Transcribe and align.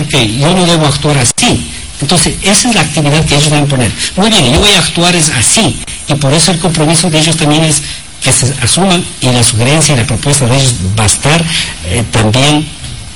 porque 0.00 0.38
yo 0.38 0.54
no 0.54 0.66
debo 0.66 0.86
actuar 0.86 1.18
así. 1.18 1.70
Entonces, 2.00 2.34
esa 2.42 2.68
es 2.68 2.74
la 2.74 2.80
actividad 2.80 3.24
que 3.26 3.34
ellos 3.34 3.50
deben 3.50 3.68
poner. 3.68 3.92
Muy 4.16 4.30
bien, 4.30 4.52
yo 4.52 4.58
voy 4.58 4.72
a 4.72 4.78
actuar 4.78 5.14
es 5.14 5.28
así, 5.30 5.76
y 6.08 6.14
por 6.14 6.32
eso 6.32 6.50
el 6.52 6.58
compromiso 6.58 7.10
de 7.10 7.18
ellos 7.18 7.36
también 7.36 7.64
es 7.64 7.82
que 8.22 8.32
se 8.32 8.52
asuman 8.62 9.04
y 9.20 9.26
la 9.26 9.42
sugerencia 9.42 9.94
y 9.94 9.98
la 9.98 10.06
propuesta 10.06 10.46
de 10.46 10.56
ellos 10.56 10.74
va 10.98 11.04
a 11.04 11.06
estar 11.06 11.44
eh, 11.86 12.02
también 12.10 12.66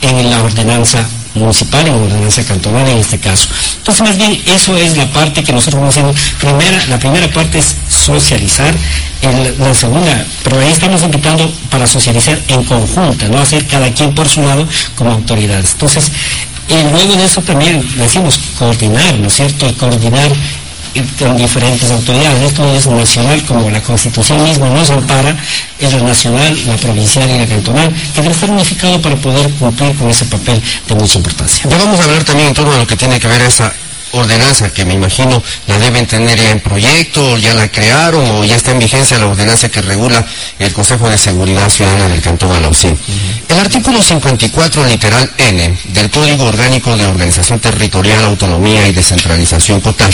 en 0.02 0.30
la 0.30 0.42
ordenanza 0.42 1.06
municipal, 1.34 1.86
en 1.86 1.96
la 1.96 2.02
ordenanza 2.02 2.44
cantonal 2.44 2.86
en 2.88 2.98
este 2.98 3.18
caso. 3.18 3.48
Entonces, 3.78 4.02
más 4.02 4.16
bien, 4.16 4.40
eso 4.46 4.76
es 4.76 4.96
la 4.96 5.06
parte 5.10 5.42
que 5.42 5.52
nosotros 5.52 5.80
vamos 5.80 5.96
haciendo. 5.96 6.14
Primera, 6.38 6.86
la 6.86 6.98
primera 6.98 7.28
parte 7.28 7.58
es 7.58 7.74
socializar, 7.88 8.74
la 9.58 9.74
segunda, 9.74 10.26
pero 10.42 10.60
ahí 10.60 10.70
estamos 10.70 11.02
invitando 11.02 11.50
para 11.70 11.86
socializar 11.86 12.38
en 12.48 12.62
conjunta, 12.64 13.28
no 13.28 13.38
hacer 13.38 13.66
cada 13.66 13.90
quien 13.92 14.14
por 14.14 14.28
su 14.28 14.42
lado 14.42 14.66
como 14.94 15.12
autoridades. 15.12 15.72
Entonces, 15.72 16.10
y 16.68 16.90
luego 16.90 17.16
de 17.16 17.24
eso 17.24 17.42
también 17.42 17.84
decimos 17.96 18.38
coordinar, 18.58 19.18
¿no 19.18 19.28
es 19.28 19.34
cierto? 19.34 19.72
Coordinar 19.76 20.30
con 21.18 21.36
diferentes 21.36 21.90
autoridades. 21.90 22.42
Esto 22.42 22.74
es 22.74 22.86
nacional, 22.86 23.42
como 23.44 23.70
la 23.70 23.82
Constitución 23.82 24.42
misma 24.44 24.68
nos 24.68 24.90
ampara, 24.90 25.36
es 25.78 25.92
la 25.92 26.00
nacional, 26.00 26.66
la 26.66 26.76
provincial 26.76 27.28
y 27.28 27.38
la 27.38 27.46
cantonal, 27.46 27.92
que 28.14 28.22
debe 28.22 28.34
estar 28.34 28.50
unificado 28.50 29.00
para 29.02 29.16
poder 29.16 29.50
cumplir 29.54 29.94
con 29.96 30.10
ese 30.10 30.24
papel 30.26 30.62
de 30.88 30.94
mucha 30.94 31.18
importancia. 31.18 31.66
Vamos 31.68 32.00
a 32.00 32.04
hablar 32.04 32.24
también 32.24 32.48
en 32.48 32.54
torno 32.54 32.72
a 32.72 32.78
lo 32.78 32.86
que 32.86 32.96
tiene 32.96 33.18
que 33.18 33.26
ver 33.26 33.42
esa 33.42 33.72
ordenanza 34.14 34.72
que 34.72 34.84
me 34.84 34.94
imagino 34.94 35.42
la 35.66 35.78
deben 35.78 36.06
tener 36.06 36.38
ya 36.38 36.50
en 36.50 36.60
proyecto, 36.60 37.36
ya 37.38 37.54
la 37.54 37.70
crearon 37.70 38.24
o 38.30 38.44
ya 38.44 38.56
está 38.56 38.70
en 38.70 38.78
vigencia 38.78 39.18
la 39.18 39.26
ordenanza 39.26 39.68
que 39.68 39.82
regula 39.82 40.24
el 40.58 40.72
Consejo 40.72 41.08
de 41.08 41.18
Seguridad 41.18 41.68
Ciudadana 41.68 42.08
del 42.08 42.22
Cantón 42.22 42.52
Alausín. 42.52 42.98
El 43.48 43.58
artículo 43.58 44.02
54 44.02 44.84
literal 44.86 45.30
N 45.38 45.78
del 45.84 46.10
Código 46.10 46.44
Orgánico 46.44 46.96
de 46.96 47.06
Organización 47.06 47.60
Territorial, 47.60 48.24
Autonomía 48.24 48.86
y 48.88 48.92
Descentralización 48.92 49.80
Total 49.80 50.12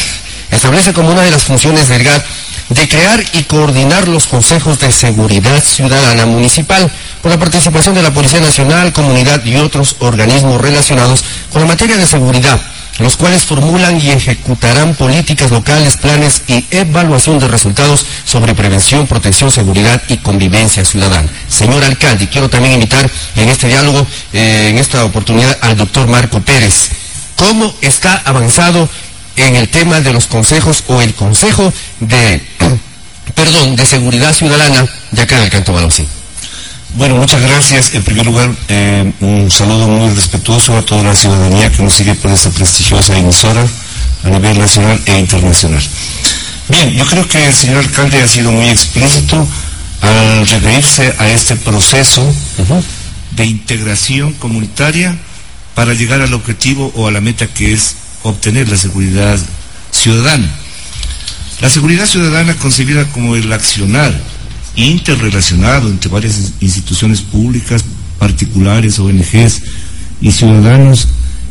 establece 0.50 0.92
como 0.92 1.10
una 1.10 1.22
de 1.22 1.30
las 1.30 1.44
funciones 1.44 1.88
del 1.88 2.04
GAT 2.04 2.24
de 2.70 2.88
crear 2.88 3.22
y 3.32 3.42
coordinar 3.44 4.08
los 4.08 4.26
consejos 4.26 4.78
de 4.78 4.92
seguridad 4.92 5.62
ciudadana 5.62 6.24
municipal 6.24 6.90
con 7.20 7.30
la 7.30 7.38
participación 7.38 7.94
de 7.94 8.02
la 8.02 8.12
Policía 8.12 8.40
Nacional, 8.40 8.92
comunidad 8.92 9.44
y 9.44 9.56
otros 9.56 9.96
organismos 9.98 10.60
relacionados 10.60 11.24
con 11.52 11.62
la 11.62 11.68
materia 11.68 11.96
de 11.96 12.06
seguridad, 12.06 12.60
los 12.98 13.16
cuales 13.16 13.44
formulan 13.44 14.00
y 14.00 14.10
ejecutarán 14.10 14.94
políticas 14.94 15.50
locales, 15.50 15.96
planes 15.96 16.42
y 16.48 16.64
evaluación 16.70 17.38
de 17.38 17.48
resultados 17.48 18.04
sobre 18.24 18.54
prevención, 18.54 19.06
protección, 19.06 19.50
seguridad 19.50 20.02
y 20.08 20.18
convivencia 20.18 20.84
ciudadana. 20.84 21.28
Señor 21.48 21.82
alcalde, 21.84 22.28
quiero 22.28 22.50
también 22.50 22.74
invitar 22.74 23.10
en 23.36 23.48
este 23.48 23.68
diálogo, 23.68 24.06
eh, 24.32 24.68
en 24.70 24.78
esta 24.78 25.04
oportunidad, 25.04 25.56
al 25.62 25.76
doctor 25.76 26.06
Marco 26.08 26.40
Pérez. 26.40 26.90
¿Cómo 27.36 27.74
está 27.80 28.20
avanzado 28.26 28.88
en 29.36 29.56
el 29.56 29.68
tema 29.68 30.00
de 30.00 30.12
los 30.12 30.26
consejos 30.26 30.84
o 30.88 31.00
el 31.00 31.14
consejo 31.14 31.72
de, 32.00 32.42
perdón, 33.34 33.76
de 33.76 33.86
seguridad 33.86 34.34
ciudadana 34.34 34.86
de 35.10 35.22
acá 35.22 35.40
del 35.40 35.50
Canto 35.50 35.72
Balosí. 35.72 36.06
Bueno, 36.94 37.14
muchas 37.16 37.40
gracias. 37.40 37.94
En 37.94 38.02
primer 38.02 38.26
lugar, 38.26 38.50
eh, 38.68 39.12
un 39.20 39.50
saludo 39.50 39.86
muy 39.86 40.12
respetuoso 40.14 40.76
a 40.76 40.82
toda 40.82 41.04
la 41.04 41.14
ciudadanía 41.14 41.70
que 41.70 41.82
nos 41.82 41.94
sigue 41.94 42.14
por 42.14 42.30
esta 42.32 42.50
prestigiosa 42.50 43.16
emisora 43.16 43.64
a 44.24 44.28
nivel 44.28 44.58
nacional 44.58 45.00
e 45.06 45.18
internacional. 45.18 45.82
Bien, 46.68 46.90
yo 46.90 47.06
creo 47.06 47.26
que 47.28 47.46
el 47.46 47.54
señor 47.54 47.78
alcalde 47.78 48.20
ha 48.22 48.28
sido 48.28 48.50
muy 48.50 48.68
explícito 48.68 49.46
al 50.02 50.46
referirse 50.46 51.14
a 51.18 51.28
este 51.28 51.56
proceso 51.56 52.26
de 53.32 53.44
integración 53.46 54.32
comunitaria 54.34 55.16
para 55.74 55.94
llegar 55.94 56.20
al 56.20 56.34
objetivo 56.34 56.92
o 56.96 57.06
a 57.06 57.12
la 57.12 57.20
meta 57.20 57.46
que 57.46 57.72
es 57.72 57.94
obtener 58.24 58.68
la 58.68 58.76
seguridad 58.76 59.38
ciudadana. 59.92 60.48
La 61.60 61.70
seguridad 61.70 62.06
ciudadana 62.06 62.54
concebida 62.56 63.04
como 63.12 63.36
el 63.36 63.52
accionar 63.52 64.12
interrelacionado 64.80 65.88
entre 65.88 66.10
varias 66.10 66.52
instituciones 66.60 67.20
públicas, 67.20 67.84
particulares, 68.18 68.98
ONGs 68.98 69.62
y 70.20 70.30
ciudadanos 70.30 71.08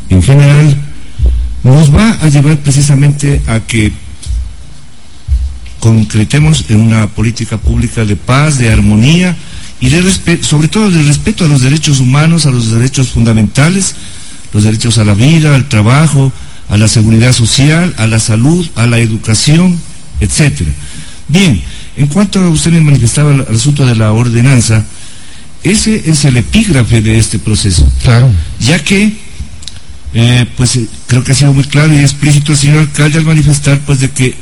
en 0.08 0.22
general, 0.22 0.76
nos 1.62 1.94
va 1.94 2.12
a 2.12 2.28
llevar 2.28 2.58
precisamente 2.58 3.42
a 3.46 3.60
que 3.60 3.92
concretemos 5.78 6.66
en 6.68 6.80
una 6.80 7.06
política 7.08 7.58
pública 7.58 8.04
de 8.04 8.16
paz, 8.16 8.58
de 8.58 8.70
armonía 8.70 9.36
y 9.80 9.88
de 9.88 10.42
sobre 10.42 10.68
todo 10.68 10.90
de 10.90 11.02
respeto 11.02 11.44
a 11.44 11.48
los 11.48 11.62
derechos 11.62 12.00
humanos, 12.00 12.46
a 12.46 12.50
los 12.50 12.70
derechos 12.70 13.08
fundamentales, 13.08 13.94
los 14.52 14.64
derechos 14.64 14.98
a 14.98 15.04
la 15.04 15.14
vida, 15.14 15.54
al 15.54 15.68
trabajo, 15.68 16.32
a 16.68 16.76
la 16.76 16.86
seguridad 16.86 17.32
social, 17.32 17.94
a 17.96 18.06
la 18.06 18.20
salud, 18.20 18.68
a 18.76 18.86
la 18.86 18.98
educación, 18.98 19.80
etcétera. 20.20 20.70
Bien, 21.28 21.62
en 22.00 22.06
cuanto 22.06 22.40
a 22.40 22.48
usted 22.48 22.72
me 22.72 22.80
manifestaba 22.80 23.34
el, 23.34 23.42
asunto 23.54 23.84
de 23.84 23.94
la 23.94 24.12
ordenanza, 24.12 24.82
ese 25.62 26.02
es 26.10 26.24
el 26.24 26.38
epígrafe 26.38 27.02
de 27.02 27.18
este 27.18 27.38
proceso. 27.38 27.86
Claro. 28.02 28.30
Ya 28.58 28.82
que, 28.82 29.12
eh, 30.14 30.46
pues 30.56 30.76
eh, 30.76 30.86
creo 31.06 31.22
que 31.22 31.32
ha 31.32 31.34
sido 31.34 31.52
muy 31.52 31.64
claro 31.64 31.92
y 31.92 31.98
explícito 31.98 32.52
el 32.52 32.58
señor 32.58 32.78
alcalde 32.78 33.18
al 33.18 33.26
manifestar, 33.26 33.80
pues, 33.80 34.00
de 34.00 34.10
que 34.12 34.34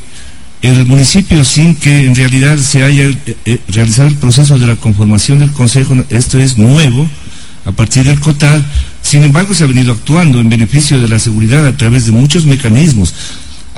el 0.63 0.87
municipio, 0.87 1.45
sin 1.45 1.75
que 1.75 2.07
en 2.07 2.15
realidad 2.15 2.59
se 2.59 2.85
haya 2.85 3.11
eh, 3.45 3.59
realizado 3.67 4.07
el 4.07 4.15
proceso 4.15 4.57
de 4.57 4.69
la 4.69 4.77
conformación 4.77 5.41
del 5.41 5.51
consejo, 5.51 5.97
esto 6.11 6.39
es 6.39 6.59
nuevo, 6.59 7.11
a 7.65 7.73
partir 7.73 8.05
del 8.05 8.21
COTAD, 8.21 8.63
sin 9.03 9.25
embargo, 9.25 9.53
se 9.53 9.65
ha 9.65 9.67
venido 9.67 9.95
actuando 9.95 10.39
en 10.39 10.49
beneficio 10.49 11.01
de 11.01 11.09
la 11.09 11.19
seguridad 11.19 11.67
a 11.67 11.77
través 11.77 12.07
de 12.07 12.13
muchos 12.13 12.45
mecanismos, 12.47 13.13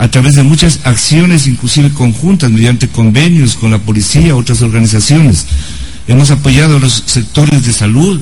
a 0.01 0.11
través 0.11 0.35
de 0.35 0.43
muchas 0.43 0.81
acciones, 0.85 1.47
inclusive 1.47 1.91
conjuntas, 1.91 2.51
mediante 2.51 2.89
convenios 2.89 3.55
con 3.55 3.71
la 3.71 3.79
policía, 3.79 4.35
otras 4.35 4.63
organizaciones. 4.63 5.45
Hemos 6.09 6.31
apoyado 6.31 6.79
a 6.79 6.81
los 6.81 7.03
sectores 7.05 7.67
de 7.67 7.75
salud, 7.75 8.19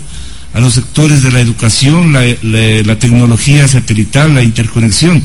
a 0.54 0.58
los 0.58 0.74
sectores 0.74 1.22
de 1.22 1.30
la 1.30 1.38
educación, 1.38 2.12
la, 2.12 2.98
tecnología 2.98 3.68
satelital, 3.68 4.34
la 4.34 4.42
interconexión. 4.42 5.22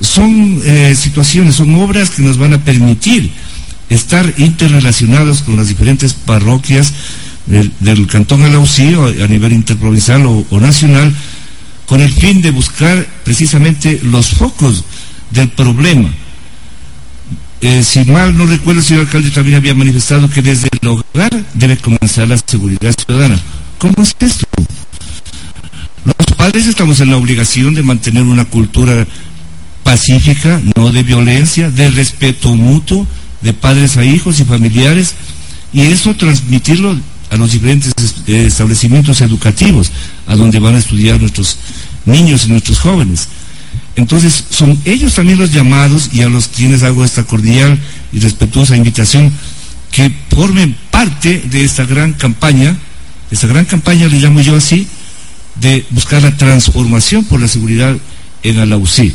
Son 0.00 0.62
eh, 0.64 0.94
situaciones, 0.98 1.56
son 1.56 1.74
obras 1.74 2.08
que 2.08 2.22
nos 2.22 2.38
van 2.38 2.54
a 2.54 2.64
permitir 2.64 3.30
estar 3.90 4.32
interrelacionados 4.38 5.42
con 5.42 5.56
las 5.56 5.68
diferentes 5.68 6.14
parroquias 6.14 6.94
del, 7.44 8.06
Cantón 8.06 8.42
Alausí 8.42 8.94
a 9.22 9.26
nivel 9.26 9.52
interprovincial 9.52 10.24
o, 10.24 10.60
nacional 10.60 11.14
con 11.84 12.00
el 12.00 12.10
fin 12.10 12.40
de 12.40 12.52
buscar 12.52 13.06
precisamente 13.22 14.00
los 14.02 14.28
focos 14.30 14.84
del 15.30 15.48
problema. 15.50 16.08
Eh, 17.62 17.82
si 17.84 18.04
mal 18.04 18.36
no 18.36 18.46
recuerdo, 18.46 18.80
el 18.80 18.86
señor 18.86 19.02
alcalde 19.02 19.30
también 19.30 19.56
había 19.56 19.74
manifestado 19.74 20.30
que 20.30 20.40
desde 20.40 20.68
el 20.80 20.88
hogar 20.88 21.44
debe 21.54 21.76
comenzar 21.76 22.26
la 22.28 22.38
seguridad 22.38 22.94
ciudadana. 22.96 23.38
¿Cómo 23.78 23.94
es 24.02 24.14
esto? 24.18 24.46
Los 26.04 26.36
padres 26.36 26.66
estamos 26.66 27.00
en 27.00 27.10
la 27.10 27.18
obligación 27.18 27.74
de 27.74 27.82
mantener 27.82 28.22
una 28.22 28.46
cultura 28.46 29.06
pacífica, 29.82 30.60
no 30.74 30.90
de 30.90 31.02
violencia, 31.02 31.70
de 31.70 31.90
respeto 31.90 32.54
mutuo, 32.54 33.06
de 33.42 33.52
padres 33.52 33.98
a 33.98 34.04
hijos 34.04 34.40
y 34.40 34.44
familiares, 34.44 35.14
y 35.72 35.82
eso 35.82 36.14
transmitirlo 36.14 36.96
a 37.30 37.36
los 37.36 37.52
diferentes 37.52 37.92
eh, 38.26 38.46
establecimientos 38.46 39.20
educativos 39.20 39.92
a 40.26 40.34
donde 40.34 40.58
van 40.58 40.74
a 40.74 40.78
estudiar 40.78 41.20
nuestros 41.20 41.58
niños 42.06 42.46
y 42.46 42.48
nuestros 42.48 42.78
jóvenes. 42.78 43.28
Entonces, 44.00 44.44
son 44.50 44.78
ellos 44.84 45.14
también 45.14 45.38
los 45.38 45.52
llamados 45.52 46.10
y 46.12 46.22
a 46.22 46.28
los 46.28 46.48
quienes 46.48 46.82
hago 46.82 47.04
esta 47.04 47.24
cordial 47.24 47.78
y 48.12 48.18
respetuosa 48.18 48.76
invitación 48.76 49.32
que 49.90 50.10
formen 50.30 50.76
parte 50.90 51.42
de 51.50 51.64
esta 51.64 51.84
gran 51.84 52.14
campaña, 52.14 52.76
esta 53.30 53.46
gran 53.46 53.64
campaña 53.64 54.08
le 54.08 54.20
llamo 54.20 54.40
yo 54.40 54.56
así, 54.56 54.86
de 55.60 55.84
buscar 55.90 56.22
la 56.22 56.36
transformación 56.36 57.24
por 57.24 57.40
la 57.40 57.48
seguridad 57.48 57.96
en 58.42 58.58
Alausí. 58.58 59.14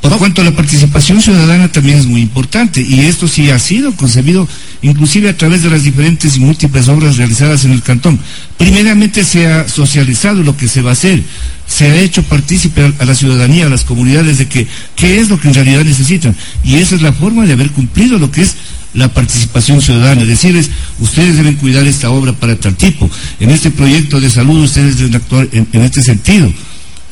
Por 0.00 0.18
cuanto 0.18 0.40
a 0.40 0.44
la 0.44 0.54
participación 0.54 1.20
ciudadana 1.20 1.70
también 1.72 1.98
es 1.98 2.06
muy 2.06 2.20
importante 2.20 2.80
y 2.80 3.00
esto 3.00 3.26
sí 3.26 3.50
ha 3.50 3.58
sido 3.58 3.92
concebido 3.96 4.48
inclusive 4.82 5.28
a 5.28 5.36
través 5.36 5.62
de 5.62 5.70
las 5.70 5.82
diferentes 5.82 6.36
y 6.36 6.40
múltiples 6.40 6.88
obras 6.88 7.16
realizadas 7.16 7.64
en 7.64 7.72
el 7.72 7.82
cantón. 7.82 8.18
Primeramente 8.56 9.24
se 9.24 9.46
ha 9.46 9.68
socializado 9.68 10.42
lo 10.42 10.56
que 10.56 10.68
se 10.68 10.80
va 10.80 10.90
a 10.90 10.92
hacer, 10.92 11.22
se 11.66 11.86
ha 11.86 11.96
hecho 11.96 12.22
partícipe 12.22 12.94
a 12.98 13.04
la 13.04 13.14
ciudadanía, 13.14 13.66
a 13.66 13.70
las 13.70 13.84
comunidades 13.84 14.38
de 14.38 14.46
que 14.46 14.66
qué 14.94 15.18
es 15.18 15.28
lo 15.28 15.38
que 15.40 15.48
en 15.48 15.54
realidad 15.54 15.84
necesitan. 15.84 16.36
Y 16.64 16.76
esa 16.76 16.94
es 16.94 17.02
la 17.02 17.12
forma 17.12 17.44
de 17.44 17.54
haber 17.54 17.70
cumplido 17.70 18.18
lo 18.18 18.30
que 18.30 18.42
es 18.42 18.56
la 18.94 19.08
participación 19.08 19.82
ciudadana, 19.82 20.24
decirles, 20.24 20.70
ustedes 21.00 21.36
deben 21.36 21.56
cuidar 21.56 21.86
esta 21.86 22.10
obra 22.10 22.32
para 22.32 22.56
tal 22.56 22.76
tipo, 22.76 23.10
en 23.40 23.50
este 23.50 23.70
proyecto 23.70 24.20
de 24.20 24.30
salud 24.30 24.64
ustedes 24.64 24.96
deben 24.96 25.16
actuar 25.16 25.48
en 25.52 25.82
este 25.82 26.02
sentido. 26.02 26.50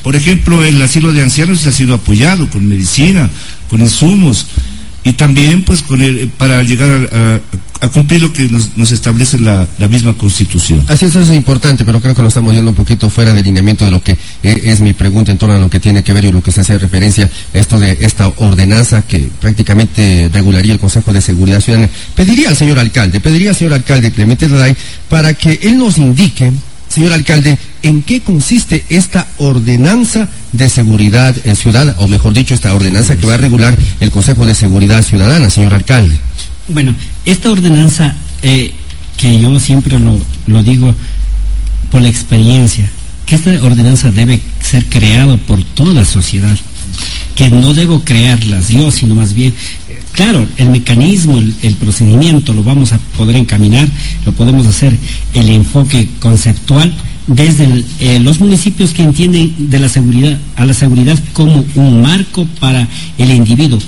Por 0.05 0.15
ejemplo, 0.15 0.63
el 0.63 0.79
asilo 0.83 1.11
de 1.13 1.23
ancianos 1.23 1.65
ha 1.65 1.71
sido 1.71 1.95
apoyado 1.95 2.47
con 2.51 2.67
medicina, 2.67 3.27
con 3.71 3.81
insumos 3.81 4.45
y 5.03 5.13
también 5.13 5.63
pues 5.63 5.83
el, 5.99 6.29
para 6.37 6.61
llegar 6.61 7.09
a, 7.11 7.39
cumplir 7.89 8.21
lo 8.21 8.33
que 8.33 8.49
nos, 8.49 8.91
establece 8.91 9.39
la, 9.39 9.67
misma 9.89 10.13
constitución. 10.13 10.83
Así 10.87 11.05
es, 11.05 11.11
eso 11.11 11.21
es 11.21 11.29
importante, 11.29 11.85
pero 11.85 12.01
creo 12.01 12.15
que 12.15 12.21
lo 12.21 12.27
estamos 12.27 12.51
viendo 12.51 12.71
un 12.71 12.75
poquito 12.75 13.09
fuera 13.09 13.33
del 13.33 13.43
lineamiento 13.43 13.85
de 13.85 13.91
lo 13.91 14.01
que 14.01 14.13
eh, 14.43 14.61
es 14.63 14.79
mi 14.81 14.93
pregunta 14.93 15.31
en 15.31 15.37
torno 15.37 15.55
a 15.55 15.59
lo 15.59 15.69
que 15.69 15.79
tiene 15.79 16.03
que 16.03 16.13
ver 16.13 16.25
y 16.25 16.31
lo 16.31 16.41
que 16.41 16.51
se 16.51 16.61
hace 16.61 16.77
referencia 16.77 17.29
a 17.53 17.57
esto 17.57 17.79
de 17.79 17.97
esta 18.01 18.27
ordenanza 18.37 19.01
que 19.03 19.29
prácticamente 19.39 20.29
regularía 20.31 20.73
el 20.73 20.79
Consejo 20.79 21.13
de 21.13 21.21
Seguridad 21.21 21.61
Ciudadana. 21.61 21.89
Pediría 22.15 22.49
al 22.49 22.55
señor 22.55 22.79
alcalde, 22.79 23.19
pediría 23.19 23.49
al 23.51 23.55
señor 23.55 23.73
alcalde 23.73 24.11
Clemente 24.11 24.47
Daday 24.47 24.75
para 25.09 25.33
que 25.33 25.59
él 25.63 25.77
nos 25.77 25.97
indique, 25.97 26.51
señor 26.89 27.13
alcalde, 27.13 27.57
en 27.83 28.01
qué 28.01 28.21
consiste 28.21 28.83
esta 28.89 29.27
ordenanza 29.37 30.27
de 30.51 30.69
seguridad 30.69 31.35
ciudadana, 31.55 31.95
o 31.99 32.07
mejor 32.07 32.33
dicho, 32.33 32.53
esta 32.53 32.73
ordenanza 32.73 33.15
que 33.15 33.27
va 33.27 33.35
a 33.35 33.37
regular 33.37 33.77
el 33.99 34.11
Consejo 34.11 34.45
de 34.45 34.55
Seguridad 34.55 35.03
Ciudadana, 35.03 35.49
señor 35.49 35.73
alcalde. 35.73 36.17
Bueno, 36.67 36.95
esta 37.25 37.51
ordenanza, 37.51 38.15
eh, 38.41 38.71
que 39.17 39.39
yo 39.39 39.59
siempre 39.59 39.99
lo, 39.99 40.19
lo 40.47 40.63
digo 40.63 40.93
por 41.91 42.01
la 42.01 42.09
experiencia, 42.09 42.89
que 43.25 43.35
esta 43.35 43.51
ordenanza 43.63 44.11
debe 44.11 44.39
ser 44.61 44.85
creada 44.85 45.37
por 45.37 45.63
toda 45.63 45.93
la 45.93 46.05
sociedad, 46.05 46.57
que 47.35 47.49
no 47.49 47.73
debo 47.73 48.03
crearlas 48.03 48.69
yo, 48.69 48.91
sino 48.91 49.13
más 49.15 49.33
bien, 49.33 49.53
claro, 50.13 50.47
el 50.57 50.69
mecanismo, 50.69 51.37
el, 51.37 51.75
procedimiento 51.75 52.53
lo 52.53 52.63
vamos 52.63 52.93
a 52.93 52.97
poder 53.17 53.35
encaminar, 53.35 53.87
lo 54.25 54.31
podemos 54.31 54.65
hacer, 54.65 54.97
el 55.33 55.49
enfoque 55.49 56.09
conceptual 56.19 56.93
desde 57.27 57.83
eh, 57.99 58.19
los 58.19 58.39
municipios 58.39 58.91
que 58.91 59.03
entienden 59.03 59.69
de 59.69 59.79
la 59.79 59.89
seguridad 59.89 60.37
a 60.55 60.65
la 60.65 60.73
seguridad 60.73 61.17
como 61.33 61.65
un 61.75 62.01
marco 62.01 62.45
para 62.59 62.87
el 63.17 63.31
individuo, 63.31 63.79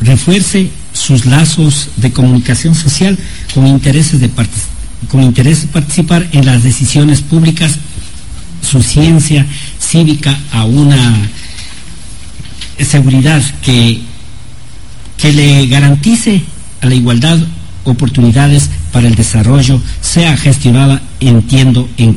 refuerce 0.00 0.70
sus 1.04 1.26
lazos 1.26 1.88
de 1.96 2.12
comunicación 2.12 2.74
social 2.74 3.18
con 3.52 3.66
intereses 3.66 4.20
de 4.20 4.30
con 5.10 5.22
interés 5.22 5.60
de 5.62 5.66
participar 5.68 6.26
en 6.32 6.46
las 6.46 6.62
decisiones 6.62 7.20
públicas, 7.20 7.78
su 8.62 8.82
ciencia 8.82 9.46
cívica 9.78 10.38
a 10.50 10.64
una 10.64 11.28
seguridad 12.78 13.42
que, 13.60 14.00
que 15.18 15.32
le 15.32 15.66
garantice 15.66 16.42
a 16.80 16.86
la 16.86 16.94
igualdad 16.94 17.38
oportunidades 17.84 18.70
para 18.90 19.06
el 19.06 19.14
desarrollo 19.14 19.82
sea 20.00 20.38
gestionada, 20.38 21.02
entiendo, 21.20 21.86
en, 21.98 22.16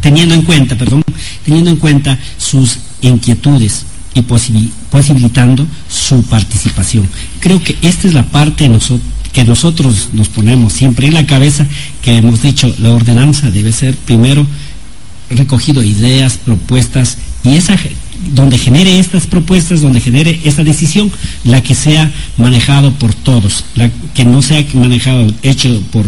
teniendo 0.00 0.34
en 0.34 0.42
cuenta, 0.42 0.78
perdón, 0.78 1.02
teniendo 1.44 1.68
en 1.68 1.76
cuenta 1.76 2.18
sus 2.38 2.78
inquietudes, 3.02 3.84
y 4.14 4.22
posibilitando 4.22 5.66
su 5.88 6.22
participación. 6.24 7.08
Creo 7.40 7.62
que 7.62 7.76
esta 7.82 8.08
es 8.08 8.14
la 8.14 8.24
parte 8.24 8.70
que 9.32 9.44
nosotros 9.44 10.10
nos 10.12 10.28
ponemos 10.28 10.72
siempre 10.72 11.06
en 11.06 11.14
la 11.14 11.26
cabeza, 11.26 11.66
que 12.02 12.16
hemos 12.18 12.42
dicho, 12.42 12.74
la 12.78 12.90
ordenanza 12.90 13.50
debe 13.50 13.72
ser 13.72 13.96
primero 13.96 14.46
recogido 15.30 15.82
ideas, 15.82 16.38
propuestas, 16.44 17.16
y 17.42 17.56
esa 17.56 17.76
donde 18.34 18.56
genere 18.56 18.98
estas 18.98 19.26
propuestas, 19.26 19.80
donde 19.80 20.00
genere 20.00 20.40
esta 20.44 20.62
decisión, 20.62 21.10
la 21.44 21.62
que 21.62 21.74
sea 21.74 22.10
manejado 22.36 22.92
por 22.92 23.14
todos, 23.14 23.64
la 23.74 23.90
que 24.14 24.24
no 24.24 24.42
sea 24.42 24.64
manejado, 24.74 25.26
hecho 25.42 25.80
por 25.90 26.06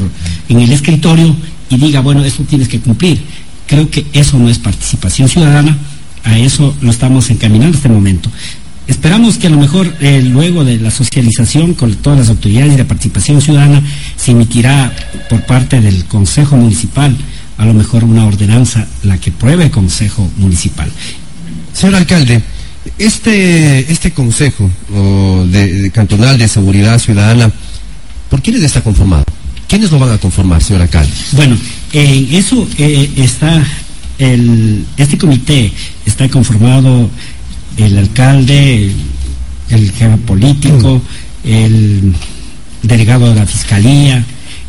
en 0.49 0.61
el 0.61 0.71
escritorio 0.71 1.35
y 1.71 1.77
diga, 1.77 2.01
bueno, 2.01 2.25
eso 2.25 2.45
tienes 2.45 2.69
que 2.69 2.79
cumplir. 2.79 3.21
Creo 3.67 3.91
que 3.91 4.07
eso 4.13 4.39
no 4.39 4.49
es 4.49 4.59
participación 4.59 5.29
ciudadana, 5.29 5.77
a 6.25 6.39
eso 6.39 6.75
lo 6.81 6.91
estamos 6.91 7.31
encaminando 7.31 7.69
en 7.69 7.75
este 7.75 7.89
momento. 7.89 8.31
Esperamos 8.87 9.39
que 9.39 9.47
a 9.47 9.51
lo 9.51 9.59
mejor 9.59 9.95
eh, 10.01 10.21
luego 10.23 10.65
de 10.65 10.79
la 10.79 10.91
socialización 10.91 11.73
con 11.73 11.95
todas 11.95 12.19
las 12.19 12.29
autoridades 12.29 12.75
y 12.75 12.77
la 12.77 12.85
participación 12.85 13.41
ciudadana 13.41 13.83
se 14.17 14.33
emitirá 14.33 14.93
por 15.31 15.45
parte 15.47 15.81
del 15.81 16.05
Consejo 16.05 16.57
Municipal 16.57 17.17
a 17.57 17.65
lo 17.65 17.75
mejor 17.75 18.05
una 18.05 18.27
ordenanza 18.27 18.87
la 19.03 19.19
que 19.19 19.31
pruebe 19.31 19.65
el 19.65 19.71
Consejo 19.71 20.29
Municipal. 20.37 20.91
Señor 21.73 21.97
alcalde, 21.97 22.43
este, 22.99 23.91
este 23.91 24.11
Consejo 24.13 24.71
de, 25.49 25.91
Cantonal 25.93 26.39
de 26.39 26.49
Seguridad 26.49 26.99
Ciudadana, 26.99 27.51
¿por 28.29 28.43
quiénes 28.43 28.63
está 28.63 28.81
conformado? 28.83 29.25
¿Quiénes 29.69 29.91
lo 29.91 29.99
van 29.99 30.13
a 30.13 30.19
conformar, 30.19 30.63
señor 30.63 30.83
alcalde? 30.83 31.13
Bueno, 31.33 31.57
en 31.93 32.35
eso 32.35 32.69
eh, 32.79 33.11
está 33.17 33.65
este 34.19 35.19
comité 35.19 35.73
está 36.07 36.29
conformado 36.29 37.11
el 37.77 37.99
alcalde, 37.99 38.93
el 39.71 39.91
jefe 39.93 40.17
político, 40.19 41.03
el 41.45 42.15
delegado 42.83 43.31
de 43.31 43.35
la 43.35 43.47
fiscalía, 43.47 44.25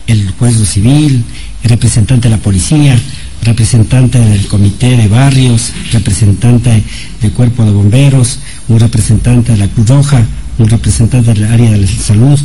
el 0.08 0.32
juez 0.32 0.56
civil, 0.68 1.24
el 1.64 1.70
representante 1.70 2.30
de 2.30 2.36
la 2.36 2.42
policía, 2.42 3.00
representante 3.44 4.20
del 4.20 4.48
comité 4.48 4.98
de 4.98 5.08
barrios, 5.08 5.72
representante 5.92 6.84
del 7.22 7.32
cuerpo 7.32 7.64
de 7.66 7.72
bomberos, 7.72 8.40
un 8.68 8.80
representante 8.80 9.52
de 9.52 9.60
la 9.60 9.68
Cruz 9.68 9.88
Roja, 9.88 10.26
un 10.58 10.70
representante 10.70 11.34
del 11.34 11.46
área 11.46 11.72
de 11.72 11.78
la 11.80 11.88
salud 11.88 12.40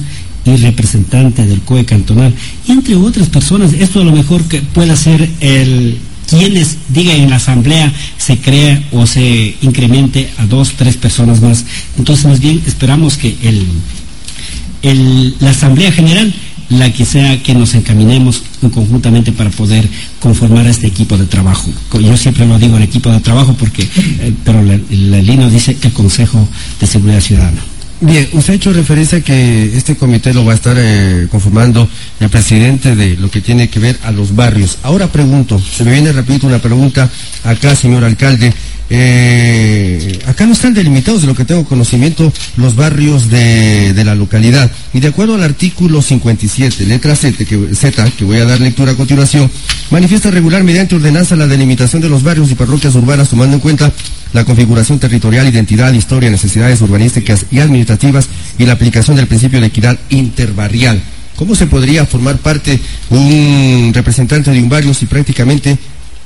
y 0.45 0.57
representante 0.57 1.47
del 1.47 1.61
COE 1.61 1.85
cantonal, 1.85 2.35
entre 2.69 2.97
otras 2.97 3.29
personas. 3.29 3.73
Esto 3.73 4.01
a 4.01 4.05
lo 4.05 4.13
mejor 4.13 4.43
que 4.45 4.63
pueda 4.63 4.97
ser 4.97 5.29
el 5.41 5.99
quienes 6.31 6.79
diga 6.89 7.13
en 7.15 7.29
la 7.29 7.37
asamblea 7.37 7.93
se 8.17 8.39
crea 8.39 8.83
o 8.93 9.07
se 9.07 9.57
incremente 9.63 10.31
a 10.39 10.47
dos, 10.47 10.73
tres 10.77 10.97
personas 10.97 11.41
más. 11.41 11.65
Entonces, 11.99 12.25
más 12.27 12.41
bien 12.41 12.63
esperamos 12.67 13.17
que 13.17 13.37
el, 13.43 15.35
la 15.41 15.51
asamblea 15.51 15.93
general 15.93 16.33
la 16.71 16.93
que 16.93 17.05
sea 17.05 17.43
que 17.43 17.53
nos 17.53 17.75
encaminemos 17.75 18.45
conjuntamente 18.73 19.33
para 19.33 19.51
poder 19.51 19.89
conformar 20.21 20.69
este 20.69 20.87
equipo 20.87 21.19
de 21.19 21.27
trabajo. 21.27 21.69
Yo 22.01 22.17
siempre 22.17 22.47
lo 22.47 22.61
digo 22.61 22.77
el 22.77 22.85
equipo 22.85 23.11
de 23.11 23.19
trabajo 23.19 23.55
porque, 23.59 23.83
eh, 23.83 24.33
pero 24.45 24.63
la, 24.63 24.79
la 24.89 25.49
dice 25.49 25.77
el 25.83 25.93
Consejo 25.93 26.49
de 26.79 26.87
Seguridad 26.87 27.21
Ciudadana. 27.21 27.61
Bien, 28.03 28.27
usted 28.33 28.55
ha 28.55 28.57
hecho 28.57 28.73
referencia 28.73 29.19
a 29.19 29.21
que 29.21 29.77
este 29.77 29.95
comité 29.95 30.33
lo 30.33 30.43
va 30.43 30.53
a 30.53 30.55
estar 30.55 30.75
eh, 30.79 31.29
conformando 31.31 31.87
el 32.19 32.31
presidente 32.31 32.97
de 32.97 33.15
lo 33.19 33.31
que 33.31 33.43
tiene 33.43 33.69
que 33.69 33.79
ver 33.79 33.99
a 34.03 34.11
los 34.11 34.35
barrios. 34.35 34.79
Ahora 34.83 35.09
pregunto, 35.09 35.59
se 35.59 35.85
me 35.85 35.93
viene, 35.93 36.11
repito, 36.11 36.47
una 36.47 36.61
pregunta 36.61 37.11
acá, 37.45 37.77
señor 37.77 38.03
alcalde. 38.05 38.55
Eh, 38.93 40.19
acá 40.27 40.47
no 40.47 40.53
están 40.53 40.75
delimitados, 40.75 41.21
de 41.21 41.29
lo 41.29 41.35
que 41.37 41.45
tengo 41.45 41.65
conocimiento, 41.65 42.33
los 42.57 42.75
barrios 42.75 43.31
de, 43.31 43.95
la 44.05 44.17
localidad. 44.17 44.71
Y 44.93 45.01
de 45.01 45.09
acuerdo 45.09 45.37
al 45.37 45.45
artículo 45.45 46.03
57, 46.03 46.87
letra 46.87 47.15
Z 47.15 47.45
que, 47.45 47.75
Z, 47.75 48.11
que 48.19 48.25
voy 48.25 48.39
a 48.39 48.45
dar 48.45 48.61
lectura 48.61 48.93
a 48.93 48.97
continuación, 48.97 49.51
manifiesta 49.91 50.31
regular 50.31 50.65
mediante 50.65 50.97
ordenanza 50.97 51.37
la 51.37 51.47
delimitación 51.47 52.03
de 52.03 52.09
los 52.09 52.25
barrios 52.25 52.51
y 52.51 52.57
parroquias 52.57 52.95
urbanas 52.97 53.29
tomando 53.29 53.55
en 53.55 53.61
cuenta 53.61 53.93
la 54.33 54.45
configuración 54.45 54.99
territorial, 54.99 55.49
identidad, 55.49 55.93
historia, 55.93 56.29
necesidades 56.29 56.81
urbanísticas 56.81 57.47
y 57.51 57.61
administrativas 57.61 58.29
y 58.59 58.67
la 58.67 58.73
aplicación 58.73 59.17
del 59.17 59.29
principio 59.29 59.61
de 59.61 59.67
equidad 59.67 59.99
interbarrial. 60.09 61.01
¿Cómo 61.37 61.55
se 61.55 61.67
podría 61.67 62.05
formar 62.05 62.37
parte 62.39 62.79
un 63.09 63.93
representante 63.95 64.51
de 64.51 64.61
un 64.61 64.69
barrio 64.69 64.93
si 64.93 65.07
prácticamente, 65.07 65.79